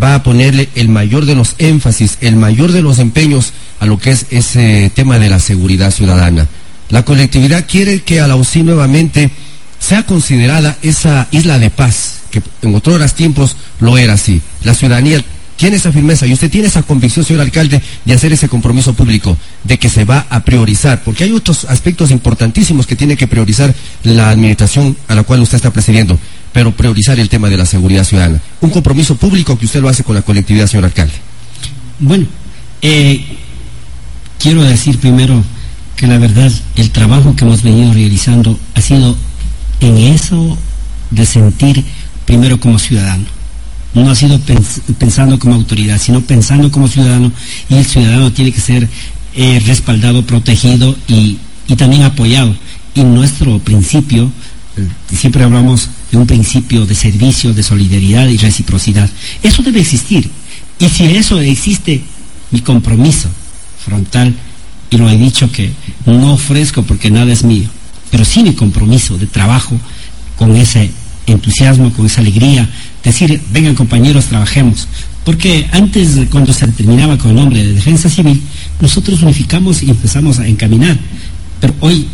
va 0.00 0.16
a 0.16 0.22
ponerle 0.22 0.68
el 0.74 0.88
mayor 0.88 1.24
de 1.24 1.34
los 1.34 1.54
énfasis, 1.58 2.18
el 2.20 2.36
mayor 2.36 2.72
de 2.72 2.82
los 2.82 2.98
empeños 2.98 3.52
a 3.80 3.86
lo 3.86 3.98
que 3.98 4.10
es 4.10 4.26
ese 4.30 4.90
tema 4.94 5.18
de 5.18 5.30
la 5.30 5.38
seguridad 5.38 5.90
ciudadana. 5.90 6.46
La 6.90 7.04
colectividad 7.04 7.66
quiere 7.66 8.02
que 8.02 8.20
a 8.20 8.28
la 8.28 8.36
UCI 8.36 8.62
nuevamente 8.62 9.30
sea 9.78 10.04
considerada 10.04 10.76
esa 10.82 11.28
isla 11.30 11.58
de 11.58 11.70
paz, 11.70 12.22
que 12.30 12.42
en 12.62 12.74
otros 12.74 13.14
tiempos 13.14 13.56
lo 13.80 13.98
era 13.98 14.14
así. 14.14 14.40
La 14.64 14.74
ciudadanía 14.74 15.22
tiene 15.56 15.76
esa 15.76 15.92
firmeza 15.92 16.26
y 16.26 16.32
usted 16.32 16.50
tiene 16.50 16.68
esa 16.68 16.82
convicción, 16.82 17.24
señor 17.24 17.42
alcalde, 17.42 17.82
de 18.04 18.14
hacer 18.14 18.32
ese 18.32 18.48
compromiso 18.48 18.94
público, 18.94 19.36
de 19.64 19.78
que 19.78 19.90
se 19.90 20.04
va 20.04 20.26
a 20.30 20.40
priorizar, 20.40 21.02
porque 21.04 21.24
hay 21.24 21.32
otros 21.32 21.64
aspectos 21.64 22.10
importantísimos 22.10 22.86
que 22.86 22.96
tiene 22.96 23.16
que 23.16 23.26
priorizar 23.26 23.74
la 24.04 24.30
administración 24.30 24.96
a 25.08 25.14
la 25.14 25.24
cual 25.24 25.40
usted 25.42 25.56
está 25.56 25.72
presidiendo, 25.72 26.18
pero 26.52 26.72
priorizar 26.72 27.18
el 27.18 27.28
tema 27.28 27.50
de 27.50 27.56
la 27.56 27.66
seguridad 27.66 28.04
ciudadana. 28.04 28.40
Un 28.60 28.70
compromiso 28.70 29.16
público 29.16 29.58
que 29.58 29.66
usted 29.66 29.80
lo 29.80 29.88
hace 29.88 30.04
con 30.04 30.14
la 30.14 30.22
colectividad, 30.22 30.68
señor 30.68 30.84
alcalde. 30.84 31.14
Bueno, 31.98 32.26
eh, 32.80 33.24
quiero 34.38 34.62
decir 34.62 34.98
primero 34.98 35.42
que 35.98 36.06
la 36.06 36.18
verdad, 36.18 36.50
el 36.76 36.90
trabajo 36.90 37.34
que 37.34 37.44
hemos 37.44 37.62
venido 37.62 37.92
realizando 37.92 38.58
ha 38.74 38.80
sido 38.80 39.16
en 39.80 39.98
eso 39.98 40.56
de 41.10 41.26
sentir 41.26 41.84
primero 42.24 42.58
como 42.60 42.78
ciudadano 42.78 43.38
no 43.94 44.10
ha 44.10 44.14
sido 44.14 44.40
pensando 44.98 45.38
como 45.38 45.54
autoridad, 45.54 46.00
sino 46.00 46.20
pensando 46.20 46.70
como 46.70 46.88
ciudadano 46.88 47.32
y 47.68 47.76
el 47.76 47.84
ciudadano 47.84 48.32
tiene 48.32 48.52
que 48.52 48.60
ser 48.60 48.88
eh, 49.34 49.62
respaldado, 49.66 50.24
protegido 50.24 50.96
y, 51.06 51.38
también 51.76 52.02
apoyado. 52.02 52.54
Y 52.94 53.02
nuestro 53.02 53.58
principio, 53.58 54.30
eh, 54.76 54.88
siempre 55.14 55.44
hablamos 55.44 55.90
de 56.10 56.18
un 56.18 56.26
principio 56.26 56.86
de 56.86 56.94
servicio, 56.94 57.52
de 57.52 57.62
solidaridad 57.62 58.26
y 58.28 58.36
reciprocidad. 58.36 59.08
Eso 59.42 59.62
debe 59.62 59.80
existir. 59.80 60.30
Y 60.78 60.88
si 60.88 61.04
eso 61.04 61.40
existe, 61.40 62.02
mi 62.50 62.60
compromiso 62.60 63.28
frontal, 63.84 64.34
y 64.90 64.96
lo 64.96 65.08
he 65.08 65.16
dicho 65.16 65.50
que 65.50 65.72
no 66.06 66.34
ofrezco 66.34 66.82
porque 66.82 67.10
nada 67.10 67.32
es 67.32 67.44
mío, 67.44 67.68
pero 68.10 68.24
sí 68.24 68.42
mi 68.42 68.54
compromiso 68.54 69.18
de 69.18 69.26
trabajo 69.26 69.78
con 70.36 70.56
ese 70.56 70.90
entusiasmo, 71.26 71.92
con 71.92 72.06
esa 72.06 72.20
alegría, 72.20 72.68
decir, 73.04 73.40
vengan 73.52 73.74
compañeros, 73.74 74.26
trabajemos. 74.26 74.88
Porque 75.24 75.66
antes, 75.72 76.16
cuando 76.30 76.52
se 76.52 76.66
terminaba 76.68 77.18
con 77.18 77.30
el 77.30 77.36
nombre 77.36 77.62
de 77.62 77.74
defensa 77.74 78.08
civil, 78.08 78.40
nosotros 78.80 79.22
unificamos 79.22 79.82
y 79.82 79.90
empezamos 79.90 80.38
a 80.38 80.46
encaminar. 80.46 80.98
Pero 81.60 81.74
hoy 81.80 82.06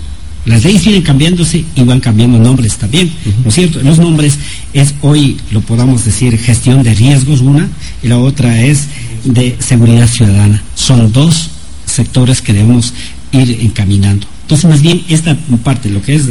las 0.46 0.64
leyes 0.64 0.82
vienen 0.82 1.02
cambiándose 1.02 1.64
y 1.74 1.82
van 1.82 2.00
cambiando 2.00 2.38
nombres 2.38 2.76
también, 2.76 3.10
¿no 3.42 3.48
es 3.48 3.54
cierto? 3.54 3.80
Los 3.82 3.98
nombres 3.98 4.36
es 4.72 4.94
hoy, 5.00 5.38
lo 5.52 5.60
podamos 5.60 6.04
decir, 6.04 6.36
gestión 6.38 6.82
de 6.82 6.94
riesgos 6.94 7.40
una, 7.40 7.68
y 8.02 8.08
la 8.08 8.18
otra 8.18 8.60
es 8.62 8.88
de 9.24 9.56
seguridad 9.58 10.08
ciudadana. 10.08 10.62
Son 10.74 11.12
dos 11.12 11.50
sectores 11.94 12.42
que 12.42 12.52
debemos 12.52 12.92
ir 13.32 13.58
encaminando. 13.62 14.26
Entonces, 14.42 14.68
más 14.68 14.82
bien, 14.82 15.02
esta 15.08 15.36
parte, 15.62 15.88
lo 15.90 16.02
que 16.02 16.14
es, 16.16 16.28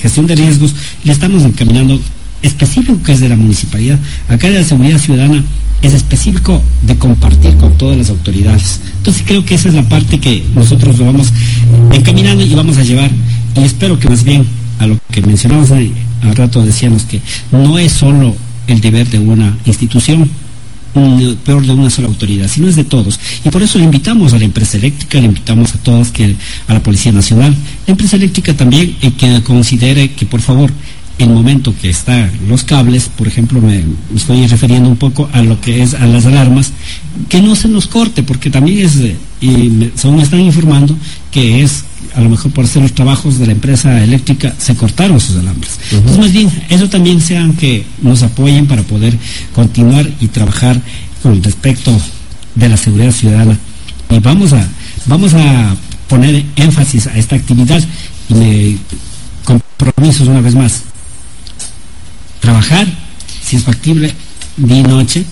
gestión 0.00 0.26
de 0.26 0.36
riesgos, 0.36 0.74
le 1.04 1.12
estamos 1.12 1.42
encaminando 1.42 2.00
específico 2.42 3.02
que 3.02 3.12
es 3.12 3.20
de 3.20 3.28
la 3.28 3.36
municipalidad. 3.36 3.98
Acá 4.28 4.48
de 4.48 4.60
la 4.60 4.64
seguridad 4.64 4.98
ciudadana 4.98 5.42
es 5.82 5.92
específico 5.92 6.62
de 6.82 6.96
compartir 6.96 7.56
con 7.56 7.76
todas 7.76 7.96
las 7.96 8.10
autoridades. 8.10 8.80
Entonces 8.98 9.22
creo 9.26 9.44
que 9.44 9.54
esa 9.54 9.68
es 9.68 9.74
la 9.74 9.88
parte 9.88 10.18
que 10.20 10.44
nosotros 10.54 10.98
lo 10.98 11.06
vamos 11.06 11.32
encaminando 11.92 12.44
y 12.44 12.54
vamos 12.54 12.76
a 12.78 12.82
llevar. 12.82 13.10
Y 13.56 13.60
espero 13.60 13.98
que 13.98 14.08
más 14.08 14.24
bien 14.24 14.44
a 14.78 14.86
lo 14.86 14.98
que 15.10 15.22
mencionamos 15.22 15.70
al 15.70 15.92
rato 16.34 16.64
decíamos 16.64 17.04
que 17.04 17.20
no 17.50 17.78
es 17.78 17.92
solo 17.92 18.36
el 18.66 18.80
deber 18.80 19.08
de 19.08 19.18
una 19.18 19.56
institución, 19.64 20.28
peor 21.44 21.64
de 21.66 21.72
una 21.72 21.90
sola 21.90 22.08
autoridad, 22.08 22.48
sino 22.48 22.68
es 22.68 22.76
de 22.76 22.84
todos. 22.84 23.18
Y 23.44 23.50
por 23.50 23.62
eso 23.62 23.78
le 23.78 23.84
invitamos 23.84 24.32
a 24.32 24.38
la 24.38 24.44
empresa 24.44 24.76
eléctrica, 24.76 25.20
le 25.20 25.26
invitamos 25.26 25.74
a 25.74 25.78
todos 25.78 26.08
que 26.08 26.34
a 26.66 26.74
la 26.74 26.82
Policía 26.82 27.12
Nacional, 27.12 27.54
la 27.86 27.92
empresa 27.92 28.16
eléctrica 28.16 28.54
también, 28.54 28.96
eh, 29.02 29.12
que 29.12 29.42
considere 29.42 30.12
que 30.12 30.26
por 30.26 30.40
favor 30.40 30.72
el 31.18 31.30
momento 31.30 31.74
que 31.80 31.90
están 31.90 32.30
los 32.48 32.62
cables, 32.62 33.10
por 33.16 33.26
ejemplo, 33.26 33.60
me, 33.60 33.82
estoy 34.14 34.46
refiriendo 34.46 34.88
un 34.88 34.96
poco 34.96 35.28
a 35.32 35.42
lo 35.42 35.60
que 35.60 35.82
es 35.82 35.94
a 35.94 36.06
las 36.06 36.26
alarmas, 36.26 36.72
que 37.28 37.42
no 37.42 37.56
se 37.56 37.68
nos 37.68 37.88
corte, 37.88 38.22
porque 38.22 38.50
también 38.50 38.86
es, 38.86 38.98
y 39.40 39.48
me, 39.48 39.90
según 39.94 40.18
me 40.18 40.22
están 40.22 40.40
informando, 40.40 40.96
que 41.32 41.62
es, 41.62 41.84
a 42.14 42.20
lo 42.20 42.28
mejor 42.30 42.52
por 42.52 42.64
hacer 42.64 42.82
los 42.82 42.92
trabajos 42.92 43.38
de 43.38 43.46
la 43.46 43.52
empresa 43.52 44.02
eléctrica, 44.02 44.54
se 44.58 44.74
cortaron 44.74 45.20
sus 45.20 45.36
alambres. 45.36 45.78
Entonces, 45.90 46.18
más 46.18 46.32
bien, 46.32 46.50
eso 46.68 46.88
también 46.88 47.20
sean 47.20 47.54
que 47.54 47.84
nos 48.02 48.22
apoyen 48.22 48.66
para 48.66 48.82
poder 48.82 49.16
continuar 49.54 50.08
y 50.20 50.28
trabajar 50.28 50.80
con 51.22 51.42
respecto 51.42 51.98
de 52.54 52.68
la 52.68 52.76
seguridad 52.76 53.12
ciudadana. 53.12 53.58
Y 54.10 54.18
vamos 54.18 54.52
a, 54.52 54.66
vamos 55.06 55.34
a 55.34 55.76
poner 56.08 56.44
énfasis 56.56 57.06
a 57.06 57.16
esta 57.16 57.36
actividad 57.36 57.82
y 58.28 58.34
me 58.34 58.76
compromisos 59.44 60.28
una 60.28 60.40
vez 60.40 60.54
más 60.54 60.82
trabajar, 62.40 62.86
si 63.42 63.56
es 63.56 63.64
factible, 63.64 64.12
día 64.56 64.78
y 64.78 64.82
noche, 64.82 65.24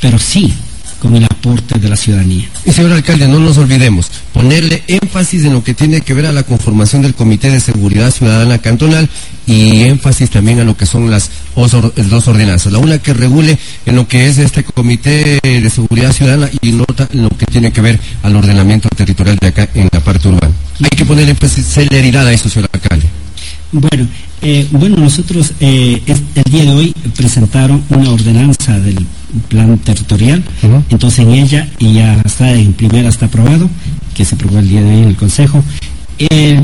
pero 0.00 0.18
sí 0.18 0.52
con 1.02 1.16
el 1.16 1.24
aporte 1.24 1.80
de 1.80 1.88
la 1.88 1.96
ciudadanía. 1.96 2.48
Y 2.64 2.70
señor 2.70 2.92
alcalde, 2.92 3.26
no 3.26 3.40
nos 3.40 3.58
olvidemos, 3.58 4.08
ponerle 4.32 4.84
énfasis 4.86 5.44
en 5.44 5.52
lo 5.52 5.64
que 5.64 5.74
tiene 5.74 6.00
que 6.00 6.14
ver 6.14 6.26
a 6.26 6.32
la 6.32 6.44
conformación 6.44 7.02
del 7.02 7.14
Comité 7.14 7.50
de 7.50 7.58
Seguridad 7.58 8.12
Ciudadana 8.12 8.58
Cantonal 8.58 9.08
y 9.44 9.82
énfasis 9.82 10.30
también 10.30 10.60
a 10.60 10.64
lo 10.64 10.76
que 10.76 10.86
son 10.86 11.10
las 11.10 11.28
dos 11.56 12.28
ordenanzas. 12.28 12.72
La 12.72 12.78
una 12.78 12.98
que 12.98 13.14
regule 13.14 13.58
en 13.84 13.96
lo 13.96 14.06
que 14.06 14.28
es 14.28 14.38
este 14.38 14.62
Comité 14.62 15.40
de 15.42 15.70
Seguridad 15.70 16.12
Ciudadana 16.12 16.48
y 16.60 16.70
nota 16.70 17.08
en 17.12 17.24
lo 17.24 17.30
que 17.30 17.46
tiene 17.46 17.72
que 17.72 17.80
ver 17.80 17.98
al 18.22 18.36
ordenamiento 18.36 18.88
territorial 18.88 19.38
de 19.38 19.48
acá 19.48 19.68
en 19.74 19.88
la 19.90 19.98
parte 19.98 20.28
urbana. 20.28 20.54
Hay 20.84 20.96
que 20.96 21.04
ponerle 21.04 21.34
celeridad 21.34 22.28
a 22.28 22.32
eso, 22.32 22.48
señor 22.48 22.70
alcalde. 22.72 23.21
Bueno, 23.72 24.06
eh, 24.42 24.68
bueno, 24.70 24.96
nosotros 24.98 25.54
eh, 25.58 26.02
el 26.06 26.52
día 26.52 26.64
de 26.64 26.70
hoy 26.72 26.94
presentaron 27.16 27.82
una 27.88 28.10
ordenanza 28.10 28.78
del 28.78 28.98
plan 29.48 29.78
territorial, 29.78 30.44
entonces 30.90 31.20
en 31.20 31.30
ella, 31.30 31.68
y 31.78 31.94
ya 31.94 32.20
está 32.22 32.52
en 32.52 32.74
primera, 32.74 33.08
está 33.08 33.26
aprobado, 33.26 33.70
que 34.14 34.26
se 34.26 34.34
aprobó 34.34 34.58
el 34.58 34.68
día 34.68 34.82
de 34.82 34.90
hoy 34.90 35.02
en 35.02 35.08
el 35.08 35.16
Consejo. 35.16 35.64
Eh, 36.18 36.62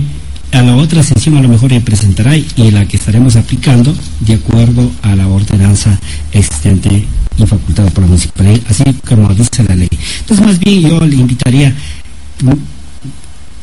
a 0.53 0.63
la 0.63 0.77
otra 0.77 1.03
sesión 1.03 1.39
a 1.39 1.43
lo 1.43 1.49
mejor 1.49 1.71
ya 1.71 1.81
presentará 1.81 2.37
y 2.37 2.71
la 2.71 2.87
que 2.87 2.99
estaremos 2.99 3.37
aplicando 3.37 3.95
de 4.21 4.35
acuerdo 4.35 4.91
a 5.03 5.17
la 5.17 5.27
ordenanza 5.29 5.99
existente 6.33 7.07
infacultado 7.39 7.89
por 7.91 8.03
la 8.03 8.09
municipalidad, 8.09 8.61
así 8.69 8.85
como 9.07 9.33
dice 9.35 9.65
la 9.67 9.77
ley. 9.77 9.89
Entonces, 10.21 10.45
más 10.45 10.59
bien 10.59 10.83
yo 10.83 11.01
le 11.07 11.17
invitaría 11.17 11.75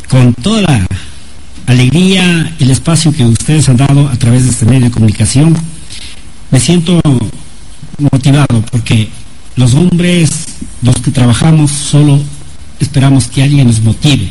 con 0.09 0.33
toda 0.35 0.61
la 0.61 0.87
alegría, 1.65 2.55
el 2.59 2.71
espacio 2.71 3.11
que 3.11 3.25
ustedes 3.25 3.69
han 3.69 3.77
dado 3.77 4.07
a 4.07 4.15
través 4.15 4.43
de 4.43 4.51
este 4.51 4.65
medio 4.65 4.85
de 4.85 4.91
comunicación, 4.91 5.55
me 6.51 6.59
siento 6.59 7.01
motivado 8.11 8.63
porque 8.71 9.09
los 9.55 9.73
hombres, 9.73 10.47
los 10.81 10.95
que 10.97 11.11
trabajamos, 11.11 11.71
solo 11.71 12.19
esperamos 12.79 13.27
que 13.27 13.43
alguien 13.43 13.67
nos 13.67 13.81
motive. 13.81 14.29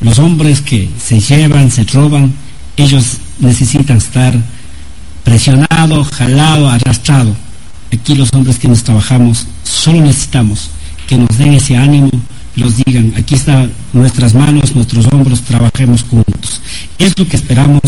Los 0.00 0.18
hombres 0.18 0.60
que 0.60 0.90
se 1.02 1.20
llevan, 1.20 1.70
se 1.70 1.84
roban, 1.84 2.34
ellos 2.76 3.18
necesitan 3.38 3.96
estar 3.96 4.34
presionados, 5.24 6.08
jalados, 6.08 6.72
arrastrados. 6.72 7.36
Aquí 7.92 8.14
los 8.14 8.32
hombres 8.34 8.58
que 8.58 8.68
nos 8.68 8.82
trabajamos 8.82 9.46
solo 9.62 10.00
necesitamos 10.00 10.70
que 11.06 11.16
nos 11.16 11.38
den 11.38 11.54
ese 11.54 11.76
ánimo, 11.76 12.10
los 12.56 12.76
digan, 12.76 13.12
aquí 13.16 13.34
están 13.34 13.72
nuestras 13.92 14.34
manos, 14.34 14.74
nuestros 14.74 15.06
hombros, 15.06 15.42
trabajemos 15.42 16.02
juntos. 16.02 16.60
Es 16.98 17.18
lo 17.18 17.28
que 17.28 17.36
esperamos 17.36 17.80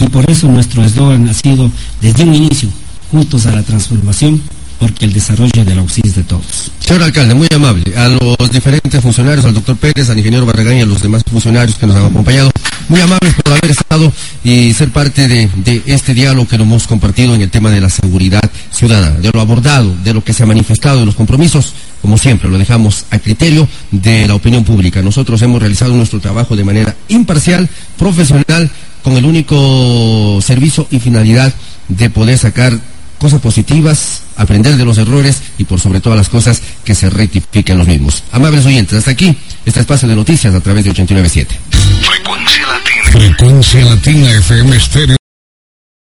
y 0.00 0.08
por 0.08 0.28
eso 0.30 0.48
nuestro 0.48 0.84
eslogan 0.84 1.28
ha 1.28 1.34
sido 1.34 1.70
desde 2.00 2.24
un 2.24 2.34
inicio, 2.34 2.68
juntos 3.10 3.46
a 3.46 3.52
la 3.52 3.62
transformación, 3.62 4.40
porque 4.78 5.04
el 5.06 5.12
desarrollo 5.12 5.64
de 5.64 5.74
la 5.74 5.82
UCI 5.82 6.02
es 6.04 6.16
de 6.16 6.24
todos. 6.24 6.70
Señor 6.80 7.04
alcalde, 7.04 7.34
muy 7.34 7.48
amable. 7.54 7.96
A 7.96 8.08
los 8.08 8.50
diferentes 8.50 9.00
funcionarios, 9.00 9.44
al 9.44 9.54
doctor 9.54 9.76
Pérez, 9.76 10.10
al 10.10 10.18
ingeniero 10.18 10.44
Barragán 10.44 10.76
y 10.76 10.82
a 10.82 10.86
los 10.86 11.00
demás 11.00 11.22
funcionarios 11.30 11.78
que 11.78 11.86
nos 11.86 11.96
han 11.96 12.06
acompañado, 12.06 12.50
muy 12.88 13.00
amables 13.00 13.34
por 13.34 13.52
haber 13.52 13.70
estado 13.70 14.12
y 14.44 14.72
ser 14.72 14.90
parte 14.90 15.28
de, 15.28 15.48
este 15.86 16.14
diálogo 16.14 16.48
que 16.48 16.58
nos 16.58 16.66
hemos 16.66 16.86
compartido 16.86 17.34
en 17.34 17.42
el 17.42 17.50
tema 17.50 17.70
de 17.70 17.80
la 17.80 17.90
seguridad 17.90 18.50
ciudadana, 18.72 19.18
de 19.18 19.30
lo 19.32 19.40
abordado, 19.40 19.94
de 20.04 20.14
lo 20.14 20.22
que 20.22 20.32
se 20.32 20.42
ha 20.42 20.46
manifestado, 20.46 21.00
de 21.00 21.06
los 21.06 21.14
compromisos 21.14 21.74
como 22.02 22.18
siempre, 22.18 22.48
lo 22.48 22.58
dejamos 22.58 23.04
a 23.10 23.18
criterio 23.18 23.66
de 23.90 24.28
la 24.28 24.34
opinión 24.34 24.62
pública. 24.62 25.02
Nosotros 25.02 25.42
hemos 25.42 25.60
realizado 25.60 25.92
nuestro 25.94 26.20
trabajo 26.20 26.54
de 26.54 26.62
manera 26.62 26.94
imparcial, 27.08 27.68
profesional, 27.98 28.70
con 29.02 29.14
el 29.14 29.24
único 29.24 30.38
servicio 30.40 30.86
y 30.90 31.00
finalidad 31.00 31.52
de 31.88 32.10
poder 32.10 32.38
sacar 32.38 32.78
cosas 33.26 33.40
positivas, 33.40 34.22
aprender 34.36 34.76
de 34.76 34.84
los 34.84 34.98
errores 34.98 35.42
y 35.58 35.64
por 35.64 35.80
sobre 35.80 35.98
todas 35.98 36.16
las 36.16 36.28
cosas 36.28 36.62
que 36.84 36.94
se 36.94 37.10
rectifiquen 37.10 37.76
los 37.76 37.88
mismos. 37.88 38.22
Amables 38.30 38.64
oyentes, 38.64 38.98
hasta 38.98 39.10
aquí 39.10 39.36
este 39.64 39.80
espacio 39.80 40.06
de 40.06 40.14
noticias 40.14 40.54
a 40.54 40.60
través 40.60 40.84
de 40.84 40.90
897. 40.90 41.58
Frecuencia 42.02 42.66
Latina. 42.68 43.02
Frecuencia 43.10 43.84
Latina 43.84 44.30
FM 44.30 44.76
Estéreo. 44.76 45.15